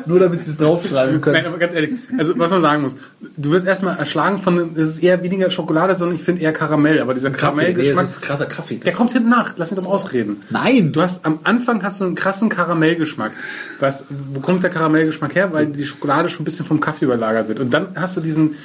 Nur 0.07 0.19
damit 0.21 0.41
sie 0.41 0.51
es 0.51 0.57
draufschreiben 0.59 1.15
Nein, 1.15 1.21
können. 1.21 1.47
aber 1.47 1.59
ganz 1.59 1.75
ehrlich, 1.75 1.93
also 2.19 2.39
was 2.39 2.51
man 2.51 2.61
sagen 2.61 2.83
muss, 2.83 2.97
du 3.37 3.51
wirst 3.53 3.67
erstmal 3.67 3.97
erschlagen 3.97 4.39
von, 4.39 4.73
es 4.77 4.91
ist 4.91 4.99
eher 5.03 5.23
weniger 5.23 5.51
Schokolade, 5.51 5.97
sondern 5.97 6.17
ich 6.17 6.23
finde 6.23 6.43
eher 6.43 6.53
Karamell, 6.53 7.01
aber 7.01 7.15
dieser 7.15 7.31
nee, 7.31 7.37
Karamellgeschmack, 7.37 8.05
das 8.05 8.11
ist 8.15 8.23
krasser 8.23 8.47
Kaffee. 8.47 8.77
der 8.77 8.93
kommt 8.93 9.13
hinten 9.13 9.31
nach, 9.31 9.55
lass 9.57 9.71
mich 9.71 9.79
doch 9.79 9.85
mal 9.87 9.93
ausreden. 9.95 10.43
Nein, 10.51 10.93
Du 10.93 11.01
hast 11.01 11.25
am 11.25 11.39
Anfang 11.45 11.83
hast 11.83 12.01
du 12.01 12.05
einen 12.05 12.15
krassen 12.17 12.49
Karamellgeschmack. 12.49 13.33
Was, 13.81 14.05
wo 14.33 14.41
kommt 14.41 14.63
der 14.63 14.71
Karamellgeschmack 14.71 15.35
her? 15.35 15.53
Weil 15.53 15.67
die 15.67 15.87
Schokolade 15.87 16.29
schon 16.29 16.43
ein 16.43 16.45
bisschen 16.45 16.67
vom 16.67 16.81
Kaffee 16.81 17.07
überlagert 17.07 17.49
wird. 17.49 17.61
Und 17.61 17.73
dann 17.73 17.89
hast 17.97 18.17
du 18.17 18.21
diesen, 18.21 18.57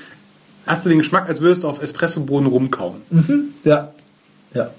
hast 0.68 0.86
du 0.86 0.90
den 0.90 1.00
Geschmack, 1.00 1.30
als 1.30 1.40
würdest 1.42 1.64
du 1.64 1.68
auf 1.68 1.82
Espressobohnen 1.82 2.50
rumkauen. 2.52 2.98
Ja. 3.64 3.92
Ja. 4.54 4.72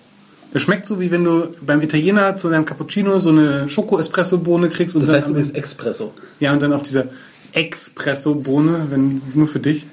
Es 0.53 0.63
schmeckt 0.63 0.87
so, 0.87 0.99
wie 0.99 1.11
wenn 1.11 1.23
du 1.23 1.55
beim 1.61 1.81
Italiener 1.81 2.37
zu 2.37 2.49
deinem 2.49 2.65
Cappuccino 2.65 3.21
so 3.21 3.31
eine 3.31 3.69
Schoko-Espresso-Bohne 3.69 4.69
kriegst 4.69 4.97
und 4.97 5.03
Das 5.03 5.09
dann 5.09 5.17
heißt 5.17 5.27
am 5.27 5.33
übrigens 5.33 5.53
Espresso. 5.53 6.13
Ja, 6.41 6.53
und 6.53 6.61
dann 6.61 6.73
auf 6.73 6.83
dieser 6.83 7.05
Espresso-Bohne, 7.53 8.87
wenn 8.91 9.23
nur 9.35 9.47
für 9.47 9.61
dich, 9.61 9.87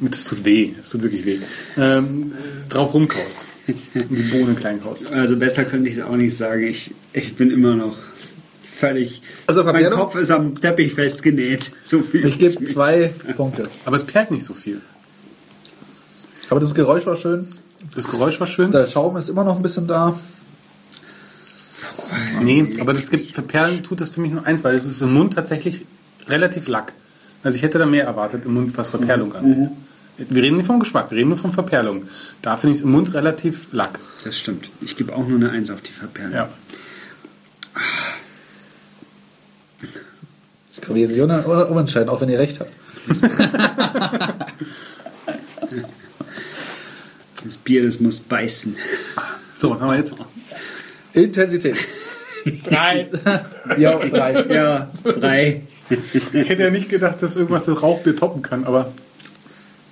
das 0.00 0.24
tut 0.24 0.44
weh, 0.44 0.74
das 0.76 0.90
tut 0.90 1.02
wirklich 1.02 1.24
weh, 1.24 1.38
ähm, 1.78 2.32
drauf 2.68 2.92
rumkaust. 2.92 3.46
Und 3.68 4.18
die 4.18 4.22
Bohne 4.22 4.54
klein 4.54 4.82
kaust. 4.82 5.12
Also 5.12 5.36
besser 5.36 5.64
könnte 5.64 5.88
ich 5.88 5.98
es 5.98 6.02
auch 6.02 6.16
nicht 6.16 6.36
sagen. 6.36 6.66
Ich, 6.66 6.92
ich 7.12 7.36
bin 7.36 7.52
immer 7.52 7.76
noch 7.76 7.96
völlig. 8.80 9.22
Also, 9.46 9.62
mein 9.62 9.74
Fabiano? 9.74 9.96
Kopf 9.96 10.16
ist 10.16 10.30
am 10.30 10.60
Teppich 10.60 10.94
festgenäht. 10.94 11.70
So 11.84 12.00
viel. 12.00 12.26
Ich 12.26 12.38
gebe 12.38 12.64
zwei 12.64 13.12
Punkte. 13.36 13.64
Aber 13.84 13.96
es 13.96 14.04
perlt 14.04 14.32
nicht 14.32 14.44
so 14.44 14.54
viel. 14.54 14.80
Aber 16.48 16.58
das 16.58 16.74
Geräusch 16.74 17.06
war 17.06 17.16
schön. 17.16 17.48
Das 17.94 18.08
Geräusch 18.08 18.38
war 18.40 18.46
schön. 18.46 18.70
Der 18.70 18.86
Schaum 18.86 19.16
ist 19.16 19.28
immer 19.28 19.44
noch 19.44 19.56
ein 19.56 19.62
bisschen 19.62 19.86
da. 19.86 20.18
Nee, 22.42 22.76
aber 22.80 22.92
das 22.92 23.10
gibt, 23.10 23.32
für 23.32 23.42
Perlen 23.42 23.82
tut 23.82 24.00
das 24.00 24.10
für 24.10 24.20
mich 24.20 24.32
nur 24.32 24.46
eins, 24.46 24.64
weil 24.64 24.74
es 24.74 24.84
ist 24.84 25.00
im 25.00 25.14
Mund 25.14 25.34
tatsächlich 25.34 25.86
relativ 26.28 26.68
lack. 26.68 26.92
Also 27.42 27.56
ich 27.56 27.62
hätte 27.62 27.78
da 27.78 27.86
mehr 27.86 28.04
erwartet 28.04 28.44
im 28.44 28.54
Mund, 28.54 28.76
was 28.76 28.90
Verperlung 28.90 29.34
angeht. 29.34 29.70
Wir 30.18 30.42
reden 30.42 30.58
nicht 30.58 30.66
vom 30.66 30.80
Geschmack, 30.80 31.10
wir 31.10 31.16
reden 31.16 31.30
nur 31.30 31.38
von 31.38 31.52
Verperlung. 31.52 32.04
Da 32.42 32.56
finde 32.58 32.74
ich 32.74 32.80
es 32.80 32.84
im 32.84 32.92
Mund 32.92 33.14
relativ 33.14 33.68
lack. 33.72 33.98
Das 34.24 34.38
stimmt. 34.38 34.68
Ich 34.82 34.96
gebe 34.96 35.14
auch 35.14 35.26
nur 35.26 35.38
eine 35.38 35.50
Eins 35.50 35.70
auf 35.70 35.80
die 35.80 35.92
Verperlung. 35.92 36.34
Ja. 36.34 36.48
Ich 40.72 40.80
kann 40.80 40.96
jetzt 40.96 41.16
nicht 41.16 41.20
umentscheiden, 41.20 42.08
auch 42.08 42.20
wenn 42.20 42.28
ihr 42.28 42.38
recht 42.38 42.60
habt. 42.60 42.70
Das 47.44 47.56
Bier, 47.56 47.84
das 47.84 48.00
muss 48.00 48.20
beißen. 48.20 48.76
So, 49.58 49.70
was 49.70 49.80
haben 49.80 49.90
wir 49.90 49.98
jetzt? 49.98 50.14
Intensität. 51.12 51.76
Drei. 52.64 53.08
Ja, 53.78 53.96
drei. 53.98 54.46
Ja, 54.52 54.90
drei. 55.04 55.62
Ich 55.88 56.48
hätte 56.48 56.62
ja 56.62 56.70
nicht 56.70 56.88
gedacht, 56.88 57.22
dass 57.22 57.36
irgendwas 57.36 57.66
das 57.66 57.82
Rauchbier 57.82 58.16
toppen 58.16 58.42
kann, 58.42 58.64
aber 58.64 58.92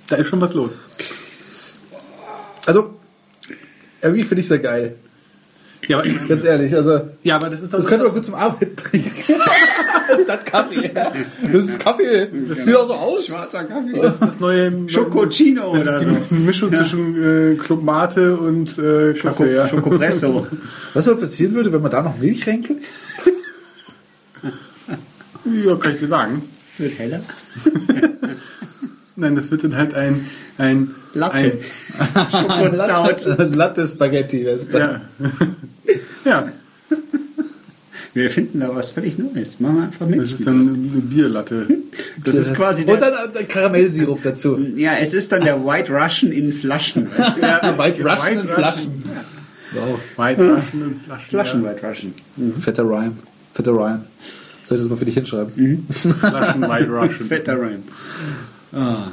da 0.07 0.17
ist 0.17 0.27
schon 0.27 0.41
was 0.41 0.53
los. 0.53 0.71
Also, 2.65 2.99
irgendwie 4.01 4.23
finde 4.23 4.41
ich 4.41 4.47
sehr 4.47 4.59
geil. 4.59 4.95
Ja, 5.87 5.99
aber, 5.99 6.07
Ganz 6.27 6.43
ehrlich. 6.43 6.75
Also, 6.75 7.01
ja, 7.23 7.35
aber 7.35 7.49
das 7.49 7.61
ist 7.61 7.73
doch 7.73 7.79
das 7.79 7.87
könnte 7.87 8.05
man 8.05 8.13
gut 8.13 8.25
zum 8.25 8.35
Arbeiten 8.35 8.75
trinken. 8.75 9.11
Statt 10.23 10.45
Kaffee. 10.45 10.91
Das 11.51 11.65
ist 11.65 11.79
Kaffee. 11.79 12.27
Das 12.47 12.65
sieht 12.65 12.75
auch 12.75 12.87
so 12.87 12.93
aus. 12.93 13.25
Schwarzer 13.27 13.63
Kaffee. 13.63 13.99
das, 13.99 14.15
ist 14.15 14.21
das 14.21 14.39
neue 14.39 14.87
Schokocino 14.89 15.73
Das 15.73 15.87
oder 15.87 15.97
ist 15.97 16.03
so. 16.03 16.35
die 16.35 16.35
Mischung 16.35 16.73
zwischen 16.73 17.15
äh, 17.15 17.55
Club 17.55 17.83
Mate 17.83 18.35
und 18.35 18.77
äh, 18.77 19.13
Kaffee. 19.13 19.55
Ja. 19.55 19.67
Schokopresso. 19.67 20.47
Was 20.93 21.07
wohl 21.07 21.15
passieren 21.15 21.53
würde, 21.55 21.71
wenn 21.71 21.81
man 21.81 21.91
da 21.91 22.01
noch 22.01 22.17
Milch 22.17 22.47
reinkippt? 22.47 22.85
ja, 25.65 25.75
kann 25.75 25.93
ich 25.93 25.99
dir 25.99 26.07
sagen. 26.07 26.43
Es 26.73 26.79
wird 26.79 26.97
heller. 26.99 27.21
Nein, 29.19 29.35
das 29.35 29.51
wird 29.51 29.63
dann 29.63 29.75
halt 29.75 29.93
ein 29.93 30.25
ein 30.57 30.91
Latte. 31.13 31.37
Ein. 31.37 32.75
Latte, 32.75 33.49
Latte 33.55 33.87
Spaghetti. 33.87 34.43
Das? 34.43 34.71
ja. 34.71 35.01
ja. 36.25 36.47
Wir 38.13 38.23
erfinden 38.23 38.59
da 38.59 38.73
was 38.75 38.91
völlig 38.91 39.17
Neues. 39.19 39.59
Machen 39.59 39.75
wir 39.77 39.83
einfach 39.83 40.07
mit. 40.07 40.19
Das 40.19 40.31
ist 40.31 40.45
dann 40.45 40.61
eine 40.61 41.01
Bierlatte. 41.01 41.67
Das 42.23 42.35
ist 42.35 42.55
quasi 42.55 42.81
Und 42.81 42.87
der, 42.89 42.97
dann, 43.11 43.33
dann 43.33 43.47
Karamellsirup 43.47 44.23
dazu. 44.23 44.57
ja, 44.75 44.93
es 44.99 45.13
ist 45.13 45.31
dann 45.31 45.41
der 45.41 45.63
White 45.65 45.91
Russian 45.93 46.31
in 46.31 46.51
Flaschen. 46.51 47.07
Weißt 47.15 47.37
du? 47.37 47.41
Ja, 47.41 47.77
White 47.77 48.03
Russian 48.03 48.25
White 48.25 48.39
in 48.41 48.47
Flaschen. 48.47 49.03
Wow. 49.73 49.99
White 50.17 50.41
Russian 50.41 50.81
und 50.81 50.95
Flaschen. 50.95 51.29
Flaschen 51.29 51.63
White 51.63 51.87
Russian. 51.87 52.13
Fetter 52.59 52.83
Rhyme. 52.83 53.17
Fetter 53.53 53.71
Rhyme. 53.73 54.03
Soll 54.65 54.77
ich 54.77 54.83
das 54.83 54.89
mal 54.89 54.97
für 54.97 55.05
dich 55.05 55.13
hinschreiben? 55.15 55.53
Ja. 55.55 56.29
Flaschen 56.29 56.61
White 56.63 56.89
Russian. 56.89 57.27
Fetter 57.27 57.53
Rhyme. 57.59 57.83
Ah, 58.71 59.07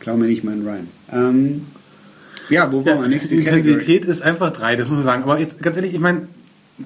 klau 0.00 0.16
mir 0.16 0.26
nicht 0.26 0.42
meinen 0.44 0.66
Rhyme. 0.66 0.86
Ähm, 1.12 1.66
ja, 2.48 2.70
wo 2.72 2.80
Ja, 2.80 2.86
waren 2.92 3.02
wir? 3.02 3.08
Nächste 3.08 3.36
die 3.36 3.44
Category. 3.44 3.72
Intensität 3.72 4.04
ist 4.06 4.22
einfach 4.22 4.50
drei, 4.52 4.76
das 4.76 4.88
muss 4.88 4.96
man 4.96 5.04
sagen. 5.04 5.22
Aber 5.24 5.38
jetzt 5.38 5.62
ganz 5.62 5.76
ehrlich, 5.76 5.94
ich 5.94 6.00
meine, 6.00 6.28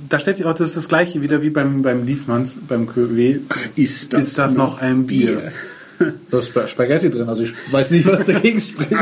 da 0.08 0.18
stellt 0.18 0.36
sich 0.36 0.46
auch 0.46 0.54
das, 0.54 0.70
ist 0.70 0.76
das 0.76 0.88
gleiche 0.88 1.20
wieder 1.22 1.42
wie 1.42 1.50
beim, 1.50 1.82
beim 1.82 2.04
Liefmanns, 2.04 2.56
beim 2.68 2.86
QW. 2.86 3.38
Ist 3.76 4.12
das, 4.12 4.28
Ist 4.28 4.38
das 4.38 4.54
noch 4.54 4.78
ein 4.78 5.06
Bier? 5.06 5.52
Da 6.30 6.38
ist 6.40 6.48
Sp- 6.52 6.66
Spaghetti 6.68 7.08
drin, 7.08 7.28
also 7.28 7.42
ich 7.44 7.52
weiß 7.72 7.90
nicht, 7.90 8.04
was 8.06 8.26
dagegen 8.26 8.60
spricht. 8.60 8.90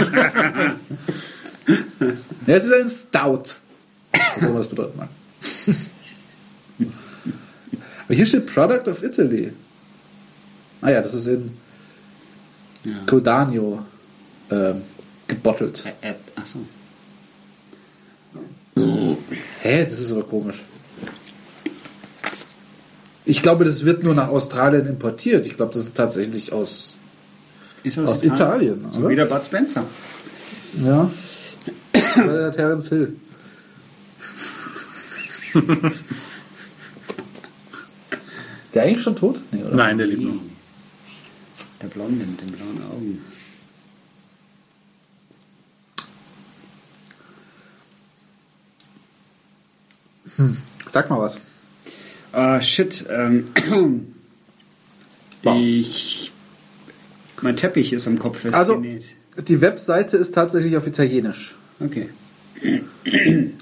ja, 2.47 2.55
es 2.55 2.65
ist 2.65 2.73
ein 2.73 2.91
Stout. 2.91 3.57
Was 4.37 4.43
immer 4.45 4.59
das 4.59 4.69
bedeuten 4.69 4.97
mag. 4.99 5.09
Aber 8.07 8.15
hier 8.15 8.27
steht 8.27 8.47
Product 8.47 8.89
of 8.89 9.03
Italy. 9.03 9.53
Ah 10.83 10.91
ja, 10.91 11.01
das 11.01 11.15
ist 11.15 11.27
in 11.27 11.51
Ja. 12.85 12.93
Codanio 13.07 13.81
ähm, 14.51 14.83
gebottelt. 15.27 15.85
Ä- 15.87 16.07
Ä- 16.07 16.15
Achso. 16.41 16.59
Hä, 19.63 19.85
das 19.89 19.99
ist 20.01 20.13
aber 20.13 20.25
komisch. 20.25 20.57
Ich 23.25 23.41
glaube, 23.43 23.65
das 23.65 23.85
wird 23.87 24.03
nur 24.03 24.15
nach 24.15 24.29
Australien 24.29 24.87
importiert. 24.87 25.47
Ich 25.47 25.57
glaube, 25.57 25.73
das 25.73 25.85
ist 25.85 25.97
tatsächlich 25.97 26.53
aus. 26.53 26.97
Ist 27.83 27.99
Aus 27.99 28.23
Italien, 28.23 28.87
So 28.91 29.01
oder? 29.01 29.09
wieder 29.11 29.27
Bud 29.27 29.45
Spencer. 29.45 29.85
Ja. 30.83 31.11
Bei 32.17 32.23
der 32.27 32.53
Terence 32.53 32.89
Hill. 32.89 33.17
Ist 38.65 38.75
der 38.75 38.83
eigentlich 38.85 39.03
schon 39.03 39.17
tot? 39.17 39.39
Nee, 39.53 39.63
oder? 39.63 39.75
Nein, 39.75 39.99
der 39.99 40.07
lebt 40.07 40.23
noch. 40.23 40.35
Der 41.85 41.91
Blonde 41.91 42.25
mit 42.25 42.41
den 42.41 42.47
blauen 42.51 42.83
Augen. 42.91 43.19
Sag 50.89 51.11
mal 51.11 51.19
was. 51.21 51.39
Ah, 52.33 52.61
shit. 52.61 53.05
Ähm, 53.11 53.47
Wow. 55.43 55.57
ich. 55.61 56.33
Mein 57.43 57.57
Teppich 57.57 57.93
ist 57.93 58.07
am 58.07 58.19
Kopf 58.19 58.45
Also, 58.47 58.75
festgenäht. 58.75 59.05
die 59.49 59.61
Webseite 59.61 60.17
ist 60.17 60.35
tatsächlich 60.35 60.77
auf 60.77 60.87
Italienisch. 60.87 61.55
Okay. 61.81 62.09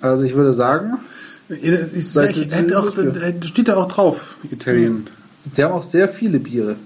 Also 0.01 0.23
ich 0.25 0.35
würde 0.35 0.53
sagen, 0.53 0.99
ich- 1.49 1.59
hätte 2.53 2.79
auch, 2.79 2.93
steht 3.45 3.67
da 3.69 3.77
auch 3.77 3.89
drauf, 3.91 4.37
Italien. 4.51 5.09
die 5.57 5.65
haben 5.65 5.73
auch 5.73 5.83
sehr 5.83 6.09
viele 6.09 6.39
Biere. 6.39 6.77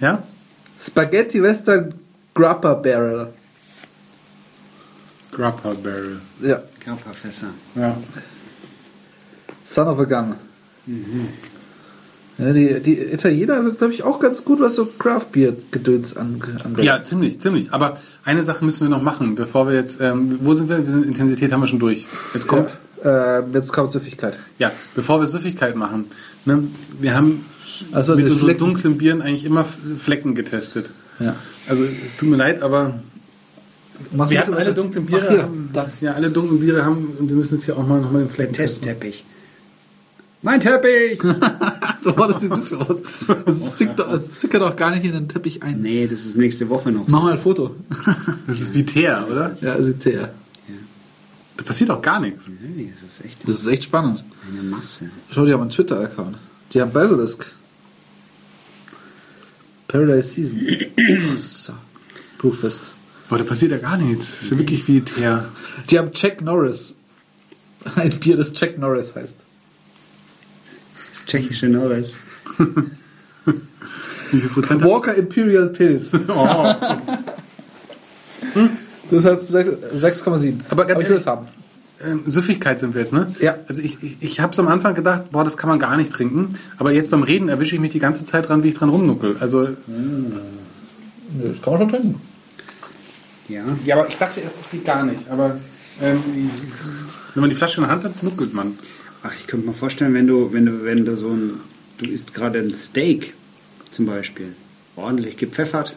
Ja? 0.00 0.22
Spaghetti 0.84 1.40
Western 1.40 1.94
Grappa 2.34 2.74
Barrel. 2.74 3.32
Grappa 5.32 5.72
Barrel. 5.82 6.20
Ja. 6.42 6.60
Grappa-Fässer. 6.78 7.52
Ja. 7.74 7.96
Son 9.64 9.88
of 9.88 9.98
a 9.98 10.04
Gun. 10.04 10.36
Mm-hmm. 10.86 11.53
Ja, 12.38 12.52
die, 12.52 12.80
die 12.80 12.98
Italiener 12.98 13.62
sind, 13.62 13.78
glaube 13.78 13.92
ich, 13.92 14.02
auch 14.02 14.18
ganz 14.18 14.44
gut, 14.44 14.58
was 14.60 14.74
so 14.74 14.86
Craft 14.86 15.26
Beer 15.32 15.52
Gedöns 15.70 16.16
an- 16.16 16.42
angeht. 16.64 16.84
ja, 16.84 17.00
ziemlich, 17.00 17.38
ziemlich. 17.40 17.72
Aber 17.72 18.00
eine 18.24 18.42
Sache 18.42 18.64
müssen 18.64 18.80
wir 18.82 18.88
noch 18.88 19.02
machen, 19.02 19.36
bevor 19.36 19.68
wir 19.68 19.74
jetzt, 19.74 20.00
ähm, 20.00 20.38
wo 20.42 20.52
sind 20.54 20.68
wir? 20.68 20.84
wir 20.84 20.90
sind, 20.92 21.06
Intensität 21.06 21.52
haben 21.52 21.60
wir 21.60 21.68
schon 21.68 21.78
durch. 21.78 22.06
Jetzt 22.34 22.48
kommt, 22.48 22.76
Äh, 23.04 23.42
jetzt 23.52 23.72
kommt 23.72 23.92
Süffigkeit. 23.92 24.36
ja, 24.58 24.72
bevor 24.96 25.20
wir 25.20 25.26
Süffigkeit 25.28 25.76
machen. 25.76 26.06
Ne, 26.44 26.62
wir 27.00 27.14
haben 27.14 27.44
Also 27.92 28.16
mit 28.16 28.28
Flecken. 28.28 28.58
dunklen 28.58 28.98
Bieren 28.98 29.22
eigentlich 29.22 29.44
immer 29.44 29.64
Flecken 29.98 30.34
getestet. 30.34 30.90
Ja. 31.20 31.36
Also 31.68 31.84
es 31.84 32.16
tut 32.16 32.28
mir 32.30 32.36
leid, 32.36 32.62
aber 32.62 32.94
Mach 34.12 34.28
wir 34.28 34.40
haben 34.40 34.52
so 34.54 34.58
alle 34.58 34.74
dunklen 34.74 35.06
Biere, 35.06 35.28
hier, 35.28 35.42
haben, 35.42 35.70
ja, 36.00 36.12
alle 36.14 36.30
dunklen 36.30 36.58
Biere 36.58 36.84
haben 36.84 37.12
und 37.16 37.28
wir 37.28 37.36
müssen 37.36 37.54
jetzt 37.54 37.64
hier 37.66 37.76
auch 37.78 37.86
mal 37.86 38.00
nochmal 38.00 38.22
den 38.22 38.28
Flecken 38.28 38.54
testen. 38.54 38.82
Testteppich. 38.88 39.24
Mein 40.42 40.58
Teppich! 40.60 41.20
Oh, 42.16 42.26
das 42.26 42.40
sieht 42.40 42.54
so 42.54 42.62
viel 42.62 42.78
aus. 42.78 43.02
Das 43.46 43.76
das 43.96 44.38
zickert 44.38 44.60
doch 44.62 44.76
gar 44.76 44.90
nicht 44.90 45.04
in 45.04 45.12
den 45.12 45.28
Teppich 45.28 45.62
ein. 45.62 45.80
nee, 45.80 46.06
das 46.06 46.26
ist 46.26 46.36
nächste 46.36 46.68
Woche 46.68 46.90
noch. 46.92 47.08
Mach 47.08 47.22
mal 47.22 47.32
ein 47.32 47.38
Foto. 47.38 47.74
Das 48.46 48.60
ist 48.60 48.74
wie 48.74 48.84
Teer, 48.84 49.26
oder? 49.30 49.56
Ja, 49.60 49.72
also 49.72 49.92
der. 49.92 50.34
Da 51.56 51.62
passiert 51.64 51.90
auch 51.90 52.02
gar 52.02 52.20
nichts. 52.20 52.48
Nee, 52.48 52.92
das 53.00 53.12
ist 53.18 53.24
echt 53.24 53.48
Das 53.48 53.60
ist 53.60 53.66
echt 53.68 53.84
spannend. 53.84 54.24
eine 54.50 54.62
Masse. 54.62 55.08
Schau 55.30 55.44
dir 55.44 55.56
mal 55.56 55.62
einen 55.62 55.70
Twitter-Account. 55.70 56.36
Die 56.72 56.80
haben 56.80 56.92
Basilisk. 56.92 57.46
Paradise 59.88 60.32
Season. 60.32 60.58
so. 61.36 61.72
Brewfest. 62.38 62.90
Aber 63.28 63.38
da 63.38 63.44
passiert 63.44 63.70
ja 63.70 63.78
gar 63.78 63.96
nichts. 63.96 64.30
Das 64.30 64.42
ist 64.42 64.50
ja 64.50 64.58
wirklich 64.58 64.86
wie 64.88 65.00
Teer. 65.00 65.48
Die 65.88 65.98
haben 65.98 66.10
Jack 66.12 66.42
Norris. 66.42 66.96
Ein 67.94 68.18
Bier, 68.18 68.36
das 68.36 68.52
Jack 68.58 68.78
Norris 68.78 69.14
heißt. 69.14 69.36
Tschechische 71.26 71.68
Norris. 71.68 72.18
Wie 74.30 74.40
viel 74.40 74.50
Prozent 74.50 74.82
Walker 74.82 75.14
Imperial 75.14 75.68
Pills. 75.68 76.18
Oh. 76.28 76.74
Das 79.10 79.24
hat 79.24 79.40
6,7. 79.40 80.54
Aber 80.68 80.84
ganz 80.84 81.00
ich 81.00 81.08
will 81.08 81.16
es 81.16 81.26
haben. 81.26 81.46
Ähm, 82.04 82.22
Süffigkeit 82.26 82.80
sind 82.80 82.94
wir 82.94 83.00
jetzt, 83.00 83.12
ne? 83.12 83.34
Ja. 83.40 83.56
Also 83.68 83.80
ich, 83.80 84.02
ich, 84.02 84.16
ich 84.20 84.40
habe 84.40 84.52
es 84.52 84.58
am 84.58 84.68
Anfang 84.68 84.94
gedacht, 84.94 85.30
boah, 85.30 85.44
das 85.44 85.56
kann 85.56 85.68
man 85.68 85.78
gar 85.78 85.96
nicht 85.96 86.12
trinken. 86.12 86.58
Aber 86.78 86.92
jetzt 86.92 87.10
beim 87.10 87.22
Reden 87.22 87.48
erwische 87.48 87.74
ich 87.74 87.80
mich 87.80 87.92
die 87.92 87.98
ganze 87.98 88.24
Zeit 88.24 88.48
dran, 88.48 88.62
wie 88.62 88.68
ich 88.68 88.74
dran 88.74 88.90
rumnuckel. 88.90 89.36
Also, 89.40 89.68
Nö, 89.86 91.48
das 91.48 91.62
kann 91.62 91.72
man 91.72 91.80
schon 91.82 91.88
trinken. 91.88 92.20
Ja. 93.48 93.62
ja, 93.84 93.96
aber 93.96 94.08
ich 94.08 94.16
dachte 94.16 94.40
erst, 94.40 94.60
es 94.62 94.70
geht 94.70 94.84
gar 94.84 95.04
nicht. 95.04 95.28
Aber 95.30 95.56
ähm, 96.02 96.22
wenn 97.34 97.40
man 97.40 97.50
die 97.50 97.56
Flasche 97.56 97.76
in 97.76 97.82
der 97.82 97.90
Hand 97.90 98.04
hat, 98.04 98.22
nuckelt 98.22 98.54
man. 98.54 98.78
Ach, 99.26 99.32
ich 99.40 99.46
könnte 99.46 99.66
mir 99.66 99.72
vorstellen, 99.72 100.12
wenn 100.12 100.26
du, 100.26 100.52
wenn 100.52 100.66
du, 100.66 100.84
wenn 100.84 101.06
du 101.06 101.16
so 101.16 101.30
ein, 101.30 101.60
du 101.96 102.04
isst 102.04 102.34
gerade 102.34 102.58
ein 102.58 102.74
Steak 102.74 103.32
zum 103.90 104.04
Beispiel, 104.04 104.48
ordentlich 104.96 105.38
gepfeffert, 105.38 105.96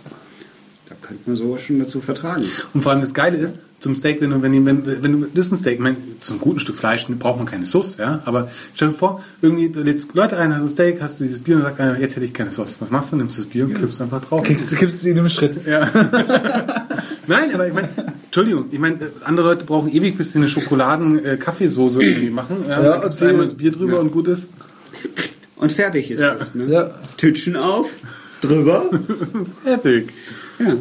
da 0.88 0.96
könnte 1.01 1.24
man 1.25 1.36
sowas 1.36 1.62
schon 1.62 1.77
dazu 1.77 2.00
vertragen. 2.00 2.46
Und 2.74 2.81
vor 2.81 2.93
allem 2.93 3.01
das 3.01 3.13
Geile 3.13 3.36
ist, 3.36 3.57
zum 3.79 3.96
Steak, 3.96 4.22
wenn 4.22 4.29
du, 4.29 4.41
wenn, 4.41 4.65
wenn, 4.65 5.03
wenn 5.03 5.22
du, 5.22 5.27
das 5.34 5.48
ist 5.48 5.51
ein 5.51 5.57
Steak, 5.57 5.74
ich 5.75 5.79
meine, 5.81 5.98
zu 6.22 6.34
einem 6.34 6.41
guten 6.41 6.62
Stück 6.62 6.77
Fleisch 6.77 7.05
braucht 7.19 7.38
man 7.38 7.46
keine 7.46 7.65
Sauce, 7.65 7.98
ja. 7.98 8.22
Aber 8.24 8.50
stell 8.74 8.88
dir 8.88 8.93
vor, 8.93 9.22
irgendwie, 9.41 9.69
du 9.69 9.81
lädst 9.81 10.15
Leute 10.15 10.38
ein, 10.38 10.55
hast 10.55 10.63
ein 10.63 10.69
Steak, 10.69 11.01
hast 11.01 11.19
dieses 11.19 11.39
Bier 11.39 11.57
und 11.57 11.63
sagst, 11.63 11.81
einer, 11.81 12.00
jetzt 12.00 12.15
hätte 12.15 12.25
ich 12.25 12.34
keine 12.34 12.51
Sauce. 12.51 12.77
Was 12.79 12.91
machst 12.91 13.12
du? 13.12 13.17
Nimmst 13.17 13.38
das 13.38 13.46
Bier 13.46 13.65
und 13.65 13.74
kippst 13.75 14.01
einfach 14.01 14.22
drauf. 14.22 14.43
Gibst, 14.43 14.75
gibst 14.77 15.03
du 15.03 15.10
ihn 15.10 15.17
im 15.17 15.27
Schritt. 15.27 15.67
Ja. 15.67 15.89
Nein, 17.27 17.53
aber 17.53 17.67
ich 17.67 17.74
meine, 17.74 17.89
Entschuldigung, 18.27 18.65
ich 18.72 18.79
meine, 18.79 19.00
andere 19.24 19.48
Leute 19.48 19.65
brauchen 19.65 19.91
ewig, 19.91 20.17
bis 20.17 20.31
sie 20.34 20.39
eine 20.39 20.48
Schokoladen-Kaffeesoße 20.50 22.01
irgendwie 22.03 22.29
machen. 22.29 22.65
Ja, 22.67 22.81
Ja, 22.84 23.01
ja, 23.01 23.10
die- 23.10 23.25
einmal 23.25 23.46
das 23.46 23.55
Bier 23.55 23.72
drüber 23.72 24.00
und 24.00 24.12
gut 24.12 24.27
ist. 24.27 24.50
Und 25.55 25.72
fertig 25.72 26.12
ist 26.12 26.19
Ja. 26.19 26.36
das. 26.36 26.53
Ne? 26.53 26.65
Ja. 26.65 26.91
Tütchen 27.17 27.55
auf, 27.55 27.88
drüber. 28.41 28.86
Fertig. 29.63 30.13
ja. 30.60 30.75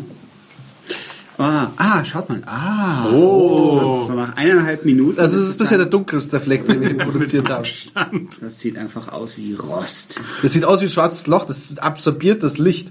Ah, 1.38 1.70
ah, 1.76 2.02
schaut 2.02 2.30
mal. 2.30 2.40
Ah. 2.46 3.10
Oh. 3.10 4.00
So, 4.00 4.06
so 4.06 4.12
nach 4.14 4.36
eineinhalb 4.36 4.86
Minuten. 4.86 5.20
Also 5.20 5.38
es 5.38 5.48
ist 5.48 5.58
bisher 5.58 5.76
der 5.76 5.86
dunkelste 5.86 6.40
Fleck, 6.40 6.64
den 6.66 6.80
wir 6.80 6.88
hier 6.88 6.96
produziert 7.04 7.50
haben. 7.50 8.28
Das 8.40 8.58
sieht 8.58 8.78
einfach 8.78 9.12
aus 9.12 9.36
wie 9.36 9.52
Rost. 9.52 10.18
Das 10.42 10.54
sieht 10.54 10.64
aus 10.64 10.80
wie 10.80 10.86
ein 10.86 10.90
schwarzes 10.90 11.26
Loch, 11.26 11.44
das 11.44 11.76
absorbiert 11.78 12.42
das 12.42 12.56
Licht. 12.56 12.88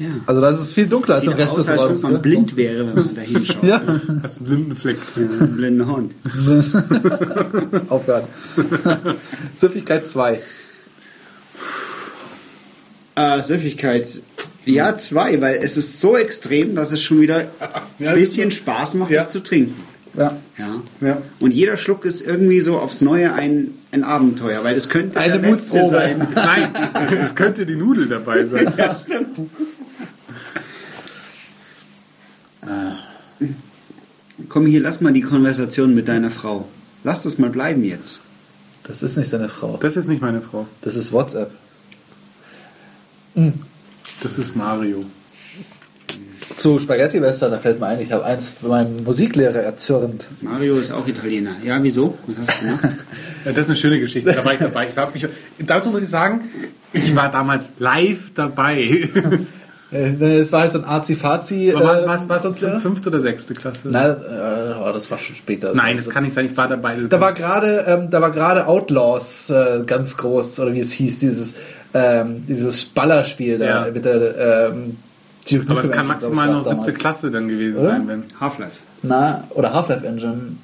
Ja. 0.00 0.06
Also 0.26 0.40
da 0.40 0.48
ist 0.50 0.58
es 0.60 0.72
viel 0.72 0.86
dunkler 0.86 1.16
als 1.16 1.24
im 1.24 1.34
Rest 1.34 1.52
aus, 1.52 1.58
des 1.58 1.68
als 1.68 1.84
Raums. 1.84 1.98
ob 1.98 2.02
man 2.04 2.12
ne? 2.14 2.18
blind 2.20 2.56
wäre, 2.56 2.86
wenn 2.88 2.94
man 2.94 3.14
da 3.14 3.20
hinschaut. 3.20 3.56
Ja, 3.62 3.82
Hast 4.22 4.38
einen 4.38 4.46
blinden 4.46 4.74
Fleck. 4.76 4.96
Ja, 5.14 5.22
einen 5.22 5.56
blinden 5.56 5.86
Hund. 5.86 6.12
aufhören. 7.90 8.24
Süffigkeit 9.54 10.08
2. 10.08 10.40
Äh, 13.16 13.42
Süffigkeit. 13.42 14.06
Ja, 14.64 14.96
zwei, 14.96 15.40
weil 15.40 15.60
es 15.62 15.76
ist 15.76 16.00
so 16.00 16.16
extrem, 16.16 16.74
dass 16.74 16.92
es 16.92 17.02
schon 17.02 17.20
wieder 17.20 17.36
ein 17.38 17.46
Ja, 17.98 18.14
bisschen 18.14 18.50
Spaß 18.50 18.94
macht, 18.94 19.10
Ja. 19.10 19.22
es 19.22 19.30
zu 19.30 19.42
trinken. 19.42 19.74
Ja. 20.16 20.36
Ja. 20.58 20.68
Ja. 21.00 21.18
Und 21.40 21.52
jeder 21.54 21.76
Schluck 21.76 22.04
ist 22.04 22.20
irgendwie 22.20 22.60
so 22.60 22.78
aufs 22.78 23.00
Neue 23.00 23.32
ein, 23.32 23.74
ein 23.92 24.02
Abenteuer, 24.04 24.64
weil 24.64 24.74
das 24.74 24.88
könnte 24.88 25.18
Eine 25.18 25.38
der 25.38 25.52
letzte 25.52 25.74
Mutprobe. 25.78 25.94
sein. 25.96 26.28
Nein, 26.34 26.68
es 27.24 27.34
könnte 27.34 27.64
die 27.64 27.76
Nudel 27.76 28.06
dabei 28.08 28.44
sein. 28.44 28.72
Ja, 28.76 28.94
stimmt. 28.94 29.38
Komm 34.50 34.66
hier, 34.66 34.80
lass 34.80 35.00
mal 35.00 35.12
die 35.12 35.20
Konversation 35.20 35.94
mit 35.94 36.08
deiner 36.08 36.32
Frau. 36.32 36.66
Lass 37.04 37.22
das 37.22 37.38
mal 37.38 37.50
bleiben 37.50 37.84
jetzt. 37.84 38.20
Das 38.82 39.00
ist 39.00 39.16
nicht 39.16 39.30
seine 39.30 39.48
Frau. 39.48 39.78
Das 39.80 39.96
ist 39.96 40.08
nicht 40.08 40.20
meine 40.20 40.42
Frau. 40.42 40.66
Das 40.82 40.96
ist 40.96 41.12
WhatsApp. 41.12 41.52
Das 44.20 44.38
ist 44.38 44.56
Mario. 44.56 45.04
Zu 46.56 46.80
Spaghetti 46.80 47.22
Western, 47.22 47.52
da 47.52 47.58
fällt 47.58 47.78
mir 47.78 47.86
ein, 47.86 48.00
ich 48.00 48.10
habe 48.10 48.24
einst 48.24 48.64
meinen 48.64 49.04
Musiklehrer 49.04 49.60
erzürnt. 49.60 50.26
Mario 50.40 50.78
ist 50.78 50.90
auch 50.90 51.06
Italiener. 51.06 51.52
Ja, 51.64 51.80
wieso? 51.80 52.18
Was 52.26 52.48
hast 52.48 52.60
du 52.60 52.66
gemacht? 52.66 52.82
Ja, 53.44 53.52
das 53.52 53.60
ist 53.60 53.68
eine 53.68 53.76
schöne 53.76 54.00
Geschichte. 54.00 54.34
Da 54.34 54.44
war 54.44 54.52
ich 54.52 54.58
dabei. 54.58 54.88
Ich 54.90 54.96
war, 54.96 55.10
ich, 55.14 55.26
dazu 55.64 55.90
muss 55.90 56.02
ich 56.02 56.10
sagen, 56.10 56.42
ich 56.92 57.16
war 57.16 57.30
damals 57.30 57.70
live 57.78 58.32
dabei. 58.34 59.08
Äh, 59.92 60.38
Es 60.38 60.52
war 60.52 60.60
halt 60.62 60.72
so 60.72 60.78
ein 60.78 60.84
Azi-Fazi. 60.84 61.72
War, 61.74 62.02
äh, 62.02 62.06
was 62.06 62.28
war 62.28 62.36
es 62.36 62.44
Musiklehrer. 62.44 62.78
fünfte 62.80 63.08
oder 63.08 63.20
sechste 63.20 63.54
Klasse? 63.54 63.88
Nein, 63.88 64.10
äh, 64.10 64.74
oh, 64.80 64.92
das 64.92 65.10
war 65.10 65.18
schon 65.18 65.34
später. 65.36 65.72
Nein, 65.74 65.96
das 65.96 66.08
kann 66.08 66.22
nicht 66.24 66.32
sein. 66.32 66.46
Ich 66.46 66.56
war 66.56 66.68
dabei. 66.68 66.96
Da 67.08 67.20
war 67.20 67.32
gerade, 67.32 67.84
ähm, 67.88 68.10
da 68.10 68.20
war 68.20 68.30
gerade 68.30 68.66
Outlaws 68.66 69.50
äh, 69.50 69.82
ganz 69.84 70.16
groß 70.16 70.60
oder 70.60 70.72
wie 70.72 70.80
es 70.80 70.92
hieß, 70.92 71.18
dieses 71.20 71.54
ähm, 71.92 72.44
dieses 72.46 72.84
Ballerspiel 72.84 73.58
da 73.58 73.86
Ja. 73.86 73.92
mit 73.92 74.04
der 74.04 74.68
ähm, 74.70 74.96
Duke 75.50 75.64
Aber 75.70 75.80
es 75.80 75.90
kann 75.90 76.06
maximal 76.06 76.48
glaub 76.48 76.64
noch 76.64 76.84
siebte. 76.84 76.92
Klasse 76.92 77.30
dann 77.32 77.48
gewesen 77.48 77.78
Oder? 77.78 77.90
sein, 77.90 78.06
wenn. 78.08 78.24
Half-Life. 78.40 78.76
Na, 79.02 79.44
oder 79.50 79.72
Half-Life 79.72 80.06
Engine. 80.06 80.56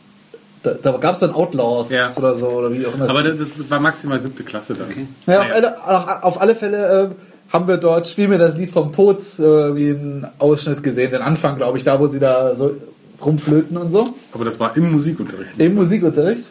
Da, 0.63 0.75
da 0.81 0.93
gab 0.99 1.15
es 1.15 1.21
dann 1.21 1.33
Outlaws 1.33 1.91
Ja. 1.91 2.11
oder 2.17 2.35
so 2.37 2.47
oder 2.49 2.73
wie 2.73 2.87
auch 2.87 2.95
immer. 2.95 3.09
Aber 3.11 3.23
das, 3.25 3.39
das 3.39 3.69
war 3.71 3.81
maximal 3.81 4.19
siebte 4.21 4.45
Klasse 4.45 4.75
dann. 4.75 4.89
Ja, 5.27 5.41
auf, 5.41 5.49
Naja. 5.49 5.55
alle, 5.55 5.85
auf, 5.85 6.23
auf 6.25 6.41
alle 6.41 6.55
Fälle 6.55 7.11
äh, 7.11 7.15
haben 7.53 7.69
wir 7.69 7.77
dort, 7.77 8.07
spielen 8.07 8.31
wir 8.31 8.39
das 8.39 8.57
Lied 8.57 8.71
vom 8.71 8.93
Tod, 8.93 9.21
äh, 9.39 9.43
wie 9.77 9.91
einen 9.91 10.27
Ausschnitt 10.39 10.83
gesehen, 10.83 11.11
den 11.11 11.23
Anfang, 11.23 11.57
glaube 11.57 11.79
ich, 11.79 11.85
da, 11.85 11.99
wo 11.99 12.07
sie 12.07 12.19
da 12.19 12.55
so 12.55 12.77
rumflöten 13.25 13.77
und 13.77 13.91
so. 13.91 14.15
Aber 14.33 14.45
das 14.45 14.59
war 14.61 14.77
im 14.77 14.93
Musikunterricht. 14.93 15.53
Im 15.59 15.75
Musikunterricht. 15.75 16.45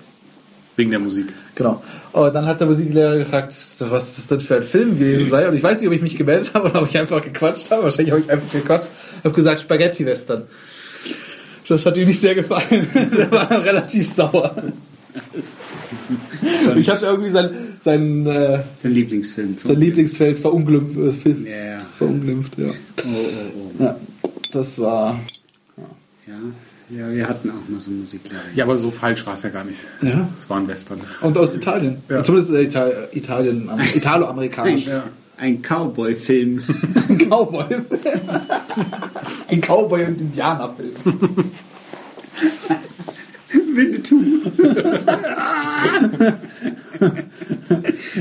Wegen 0.75 0.91
der 0.91 0.99
Musik. 0.99 1.27
Genau. 1.53 1.81
Und 2.11 2.33
dann 2.33 2.45
hat 2.45 2.59
der 2.59 2.67
Musiklehrer 2.67 3.17
gefragt, 3.17 3.55
was 3.79 4.15
das 4.15 4.27
denn 4.27 4.41
für 4.41 4.57
ein 4.57 4.63
Film 4.63 4.99
gewesen 4.99 5.29
sei. 5.29 5.47
Und 5.47 5.55
ich 5.55 5.63
weiß 5.63 5.79
nicht, 5.79 5.87
ob 5.87 5.93
ich 5.93 6.01
mich 6.01 6.17
gemeldet 6.17 6.53
habe 6.53 6.69
oder 6.69 6.81
ob 6.81 6.89
ich 6.89 6.97
einfach 6.97 7.21
gequatscht 7.21 7.71
habe. 7.71 7.83
Wahrscheinlich 7.83 8.11
habe 8.11 8.21
ich 8.21 8.31
einfach 8.31 8.51
gequatscht. 8.51 8.89
Ich 9.19 9.23
habe 9.23 9.35
gesagt, 9.35 9.61
Spaghetti-Western. 9.61 10.43
Das 11.67 11.85
hat 11.85 11.97
ihm 11.97 12.07
nicht 12.07 12.19
sehr 12.19 12.35
gefallen. 12.35 12.87
der 13.17 13.31
war 13.31 13.45
dann 13.45 13.61
relativ 13.61 14.09
sauer. 14.09 14.55
Ich 16.77 16.89
habe 16.89 17.05
irgendwie 17.05 17.31
sein, 17.31 17.49
sein, 17.81 18.25
äh, 18.27 18.59
Sein 18.81 18.91
Lieblingsfilm. 18.93 19.57
sein 19.63 19.79
Lieblingsfeld 19.79 20.39
verunglimpft. 20.39 20.97
Äh, 20.97 21.11
Film- 21.11 21.45
ja. 21.45 21.81
verunglimpft, 21.97 22.57
ja. 22.57 22.67
Oh, 22.67 22.71
oh, 23.07 23.71
oh. 23.79 23.83
ja. 23.83 23.95
Das 24.51 24.79
war. 24.79 25.19
Ja. 26.27 26.97
ja, 26.97 27.11
wir 27.13 27.27
hatten 27.27 27.49
auch 27.51 27.69
mal 27.69 27.79
so 27.79 27.91
Musiklehrer. 27.91 28.41
Ja, 28.55 28.63
aber 28.65 28.77
so 28.77 28.89
falsch 28.91 29.25
war 29.27 29.33
es 29.35 29.43
ja 29.43 29.49
gar 29.49 29.63
nicht. 29.63 29.79
Ja. 30.01 30.27
Es 30.37 30.49
war 30.49 30.57
ein 30.57 30.67
Western. 30.67 30.99
Und 31.21 31.37
aus 31.37 31.55
Italien. 31.55 31.97
Ja. 32.09 32.23
Zumindest 32.23 32.53
äh, 32.53 32.63
Ital 32.63 33.07
Italien, 33.11 33.69
am- 33.69 33.79
Italo-amerikanisch. 33.93 34.87
Ja. 34.87 35.03
Ein 35.37 35.61
Cowboy-Film. 35.61 36.63
Ein 37.09 37.17
Cowboy. 37.29 37.65
Ein 39.49 39.61
Cowboy- 39.61 40.05
und 40.05 40.21
Indianerfilm. 40.21 40.91
Winnetou. 43.75 44.21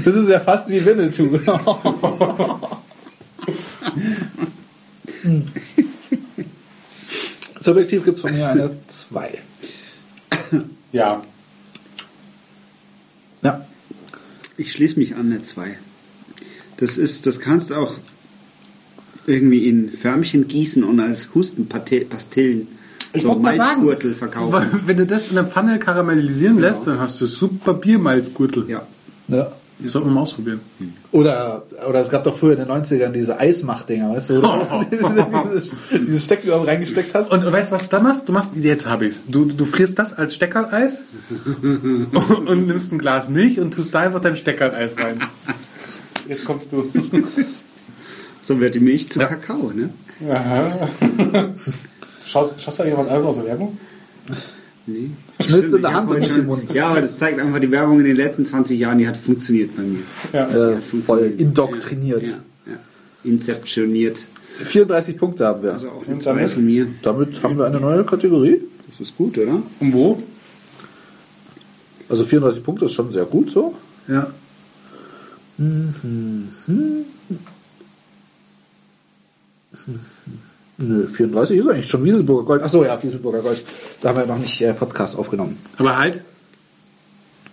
Das 0.04 0.16
ist 0.16 0.28
ja 0.28 0.40
fast 0.40 0.68
wie 0.68 0.84
Winnetou. 0.84 1.38
Subjektiv 7.60 8.04
gibt 8.04 8.16
es 8.16 8.20
von 8.20 8.34
mir 8.34 8.48
eine 8.48 8.70
2. 8.86 9.38
Ja. 10.92 11.22
Ja. 13.42 13.66
Ich 14.56 14.72
schließe 14.72 14.98
mich 14.98 15.14
an, 15.14 15.32
eine 15.32 15.42
2. 15.42 15.78
Das 16.76 16.98
ist, 16.98 17.26
das 17.26 17.40
kannst 17.40 17.70
du 17.70 17.76
auch 17.76 17.94
irgendwie 19.26 19.66
in 19.66 19.90
Förmchen 19.90 20.48
gießen 20.48 20.84
und 20.84 21.00
als 21.00 21.34
Hustenpastillen 21.34 22.68
so 23.22 23.28
wollte 23.28 23.42
mal 23.42 23.56
sagen, 23.56 23.84
Malzgurtel 23.84 24.14
verkaufen. 24.14 24.82
Wenn 24.86 24.96
du 24.96 25.06
das 25.06 25.28
in 25.28 25.34
der 25.34 25.46
Pfanne 25.46 25.78
karamellisieren 25.78 26.58
lässt, 26.58 26.86
dann 26.86 26.98
hast 26.98 27.20
du 27.20 27.26
super 27.26 27.74
Biermalzgurtel. 27.74 28.68
Ja. 28.68 28.82
ja. 29.28 29.52
Das 29.78 29.92
sollten 29.92 30.08
wir 30.08 30.14
mal 30.14 30.20
ausprobieren. 30.20 30.60
Oder, 31.10 31.64
oder 31.88 32.00
es 32.00 32.08
gab 32.08 32.22
doch 32.22 32.36
früher 32.36 32.52
in 32.52 32.58
den 32.58 32.68
90ern 32.68 33.10
diese 33.10 33.38
Eismachdinger, 33.38 34.10
weißt 34.10 34.30
du, 34.30 34.40
du 34.40 34.86
diese, 34.90 35.26
dieses, 35.44 35.76
dieses 35.90 36.24
Stecküber 36.24 36.64
reingesteckt 36.66 37.12
hast. 37.12 37.32
Und 37.32 37.44
weißt 37.44 37.72
du, 37.72 37.74
was 37.74 37.88
du 37.88 37.96
da 37.96 38.02
machst? 38.02 38.28
Du 38.28 38.32
machst, 38.32 38.54
jetzt 38.54 38.86
habe 38.86 39.06
ich's. 39.06 39.20
Du, 39.26 39.46
du 39.46 39.64
frierst 39.64 39.98
das 39.98 40.12
als 40.12 40.34
Steckerleis 40.34 41.04
und, 41.62 42.14
und 42.46 42.66
nimmst 42.66 42.92
ein 42.92 42.98
Glas 42.98 43.28
Milch 43.28 43.58
und 43.58 43.74
tust 43.74 43.94
da 43.94 44.00
einfach 44.00 44.20
dein 44.20 44.36
Steckerleis 44.36 44.96
rein. 44.96 45.20
Jetzt 46.28 46.44
kommst 46.44 46.72
du. 46.72 46.90
So 48.42 48.60
wird 48.60 48.74
die 48.74 48.80
Milch 48.80 49.10
zu 49.10 49.18
Kakao, 49.18 49.72
ne? 49.74 49.90
Aha. 50.30 50.88
Schaust, 52.26 52.60
schaust 52.60 52.78
du 52.78 52.82
eigentlich 52.82 52.98
was 52.98 53.08
anderes 53.08 53.26
aus 53.26 53.36
der 53.36 53.44
Werbung? 53.46 53.78
Nee. 54.86 55.10
Schnitzel 55.40 55.76
in 55.76 55.82
der 55.82 55.94
Hand 55.94 56.10
und 56.10 56.20
nicht 56.20 56.36
im 56.36 56.46
Mund. 56.46 56.72
Ja, 56.72 56.88
aber 56.88 57.00
das 57.00 57.16
zeigt 57.16 57.38
einfach 57.38 57.58
die 57.58 57.70
Werbung 57.70 58.00
in 58.00 58.04
den 58.04 58.16
letzten 58.16 58.44
20 58.44 58.78
Jahren, 58.78 58.98
die 58.98 59.08
hat 59.08 59.16
funktioniert 59.16 59.76
bei 59.76 59.82
mir. 59.82 60.00
Ja. 60.32 60.72
Äh, 60.72 60.76
voll 61.04 61.34
indoktriniert. 61.38 62.26
Ja, 62.26 62.32
ja. 62.66 62.78
Inzeptioniert. 63.24 64.24
34 64.62 65.16
Punkte 65.16 65.46
haben 65.46 65.62
wir. 65.62 65.72
Also 65.72 65.88
auch 65.88 66.04
2 66.06 66.16
damit? 66.18 66.50
von 66.50 66.64
mir. 66.64 66.86
Damit 67.02 67.42
haben 67.42 67.56
wir 67.58 67.64
eine 67.64 67.80
neue 67.80 68.04
Kategorie. 68.04 68.60
Das 68.88 69.00
ist 69.00 69.16
gut, 69.16 69.36
oder? 69.38 69.62
Und 69.80 69.92
wo? 69.92 70.22
Also 72.08 72.24
34 72.24 72.62
Punkte 72.62 72.84
ist 72.84 72.92
schon 72.92 73.10
sehr 73.12 73.24
gut 73.24 73.50
so. 73.50 73.74
Ja. 74.06 74.28
Nö, 80.76 81.06
34 81.06 81.58
ist 81.58 81.68
eigentlich 81.68 81.88
schon 81.88 82.04
Wieselburger 82.04 82.46
Gold. 82.46 82.62
Achso, 82.62 82.84
ja, 82.84 83.00
Wieselburger 83.00 83.40
Gold. 83.40 83.64
Da 84.00 84.08
haben 84.08 84.18
wir 84.18 84.26
noch 84.26 84.38
nicht 84.38 84.60
äh, 84.60 84.72
Podcast 84.72 85.16
aufgenommen. 85.16 85.58
Aber 85.78 85.96
halt, 85.96 86.22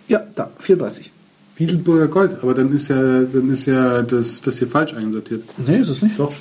Ja, 0.08 0.22
da, 0.34 0.50
34. 0.58 1.10
Wieselburger 1.56 2.08
Gold. 2.08 2.36
Aber 2.42 2.54
dann 2.54 2.72
ist 2.72 2.88
ja, 2.88 2.96
dann 2.96 3.50
ist 3.50 3.66
ja 3.66 4.02
das, 4.02 4.40
das 4.40 4.58
hier 4.58 4.68
falsch 4.68 4.94
einsortiert. 4.94 5.44
Nee, 5.64 5.78
ist 5.78 5.88
es 5.88 6.02
nicht? 6.02 6.18
Doch. 6.18 6.32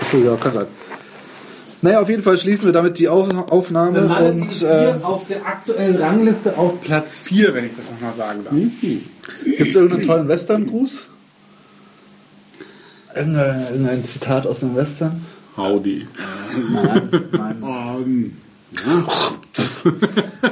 Achso, 0.00 0.18
ja, 0.18 0.36
kann 0.36 0.54
sein. 0.54 0.66
Naja, 1.84 2.00
auf 2.00 2.08
jeden 2.08 2.22
Fall 2.22 2.38
schließen 2.38 2.66
wir 2.66 2.72
damit 2.72 3.00
die 3.00 3.08
Auf 3.08 3.28
Aufnahme 3.50 4.02
und 4.24 4.62
äh, 4.62 4.94
auf 5.02 5.26
der 5.26 5.44
aktuellen 5.44 5.96
Rangliste 5.96 6.56
auf 6.56 6.80
Platz 6.80 7.14
4, 7.16 7.54
wenn 7.54 7.64
ich 7.64 7.72
das 7.76 7.90
nochmal 7.90 8.14
sagen 8.14 8.44
darf. 8.44 8.54
gibt 8.54 9.68
es 9.68 9.74
irgendeinen 9.74 10.02
tollen 10.02 10.28
Western-Gruß? 10.28 11.08
Irgendein, 13.16 13.62
irgendein 13.62 14.04
Zitat 14.04 14.46
aus 14.46 14.60
dem 14.60 14.76
Western? 14.76 15.26
Howdy. 15.56 16.06
Nein, 16.72 17.56
nein. 17.60 18.36
Ja. 18.72 20.50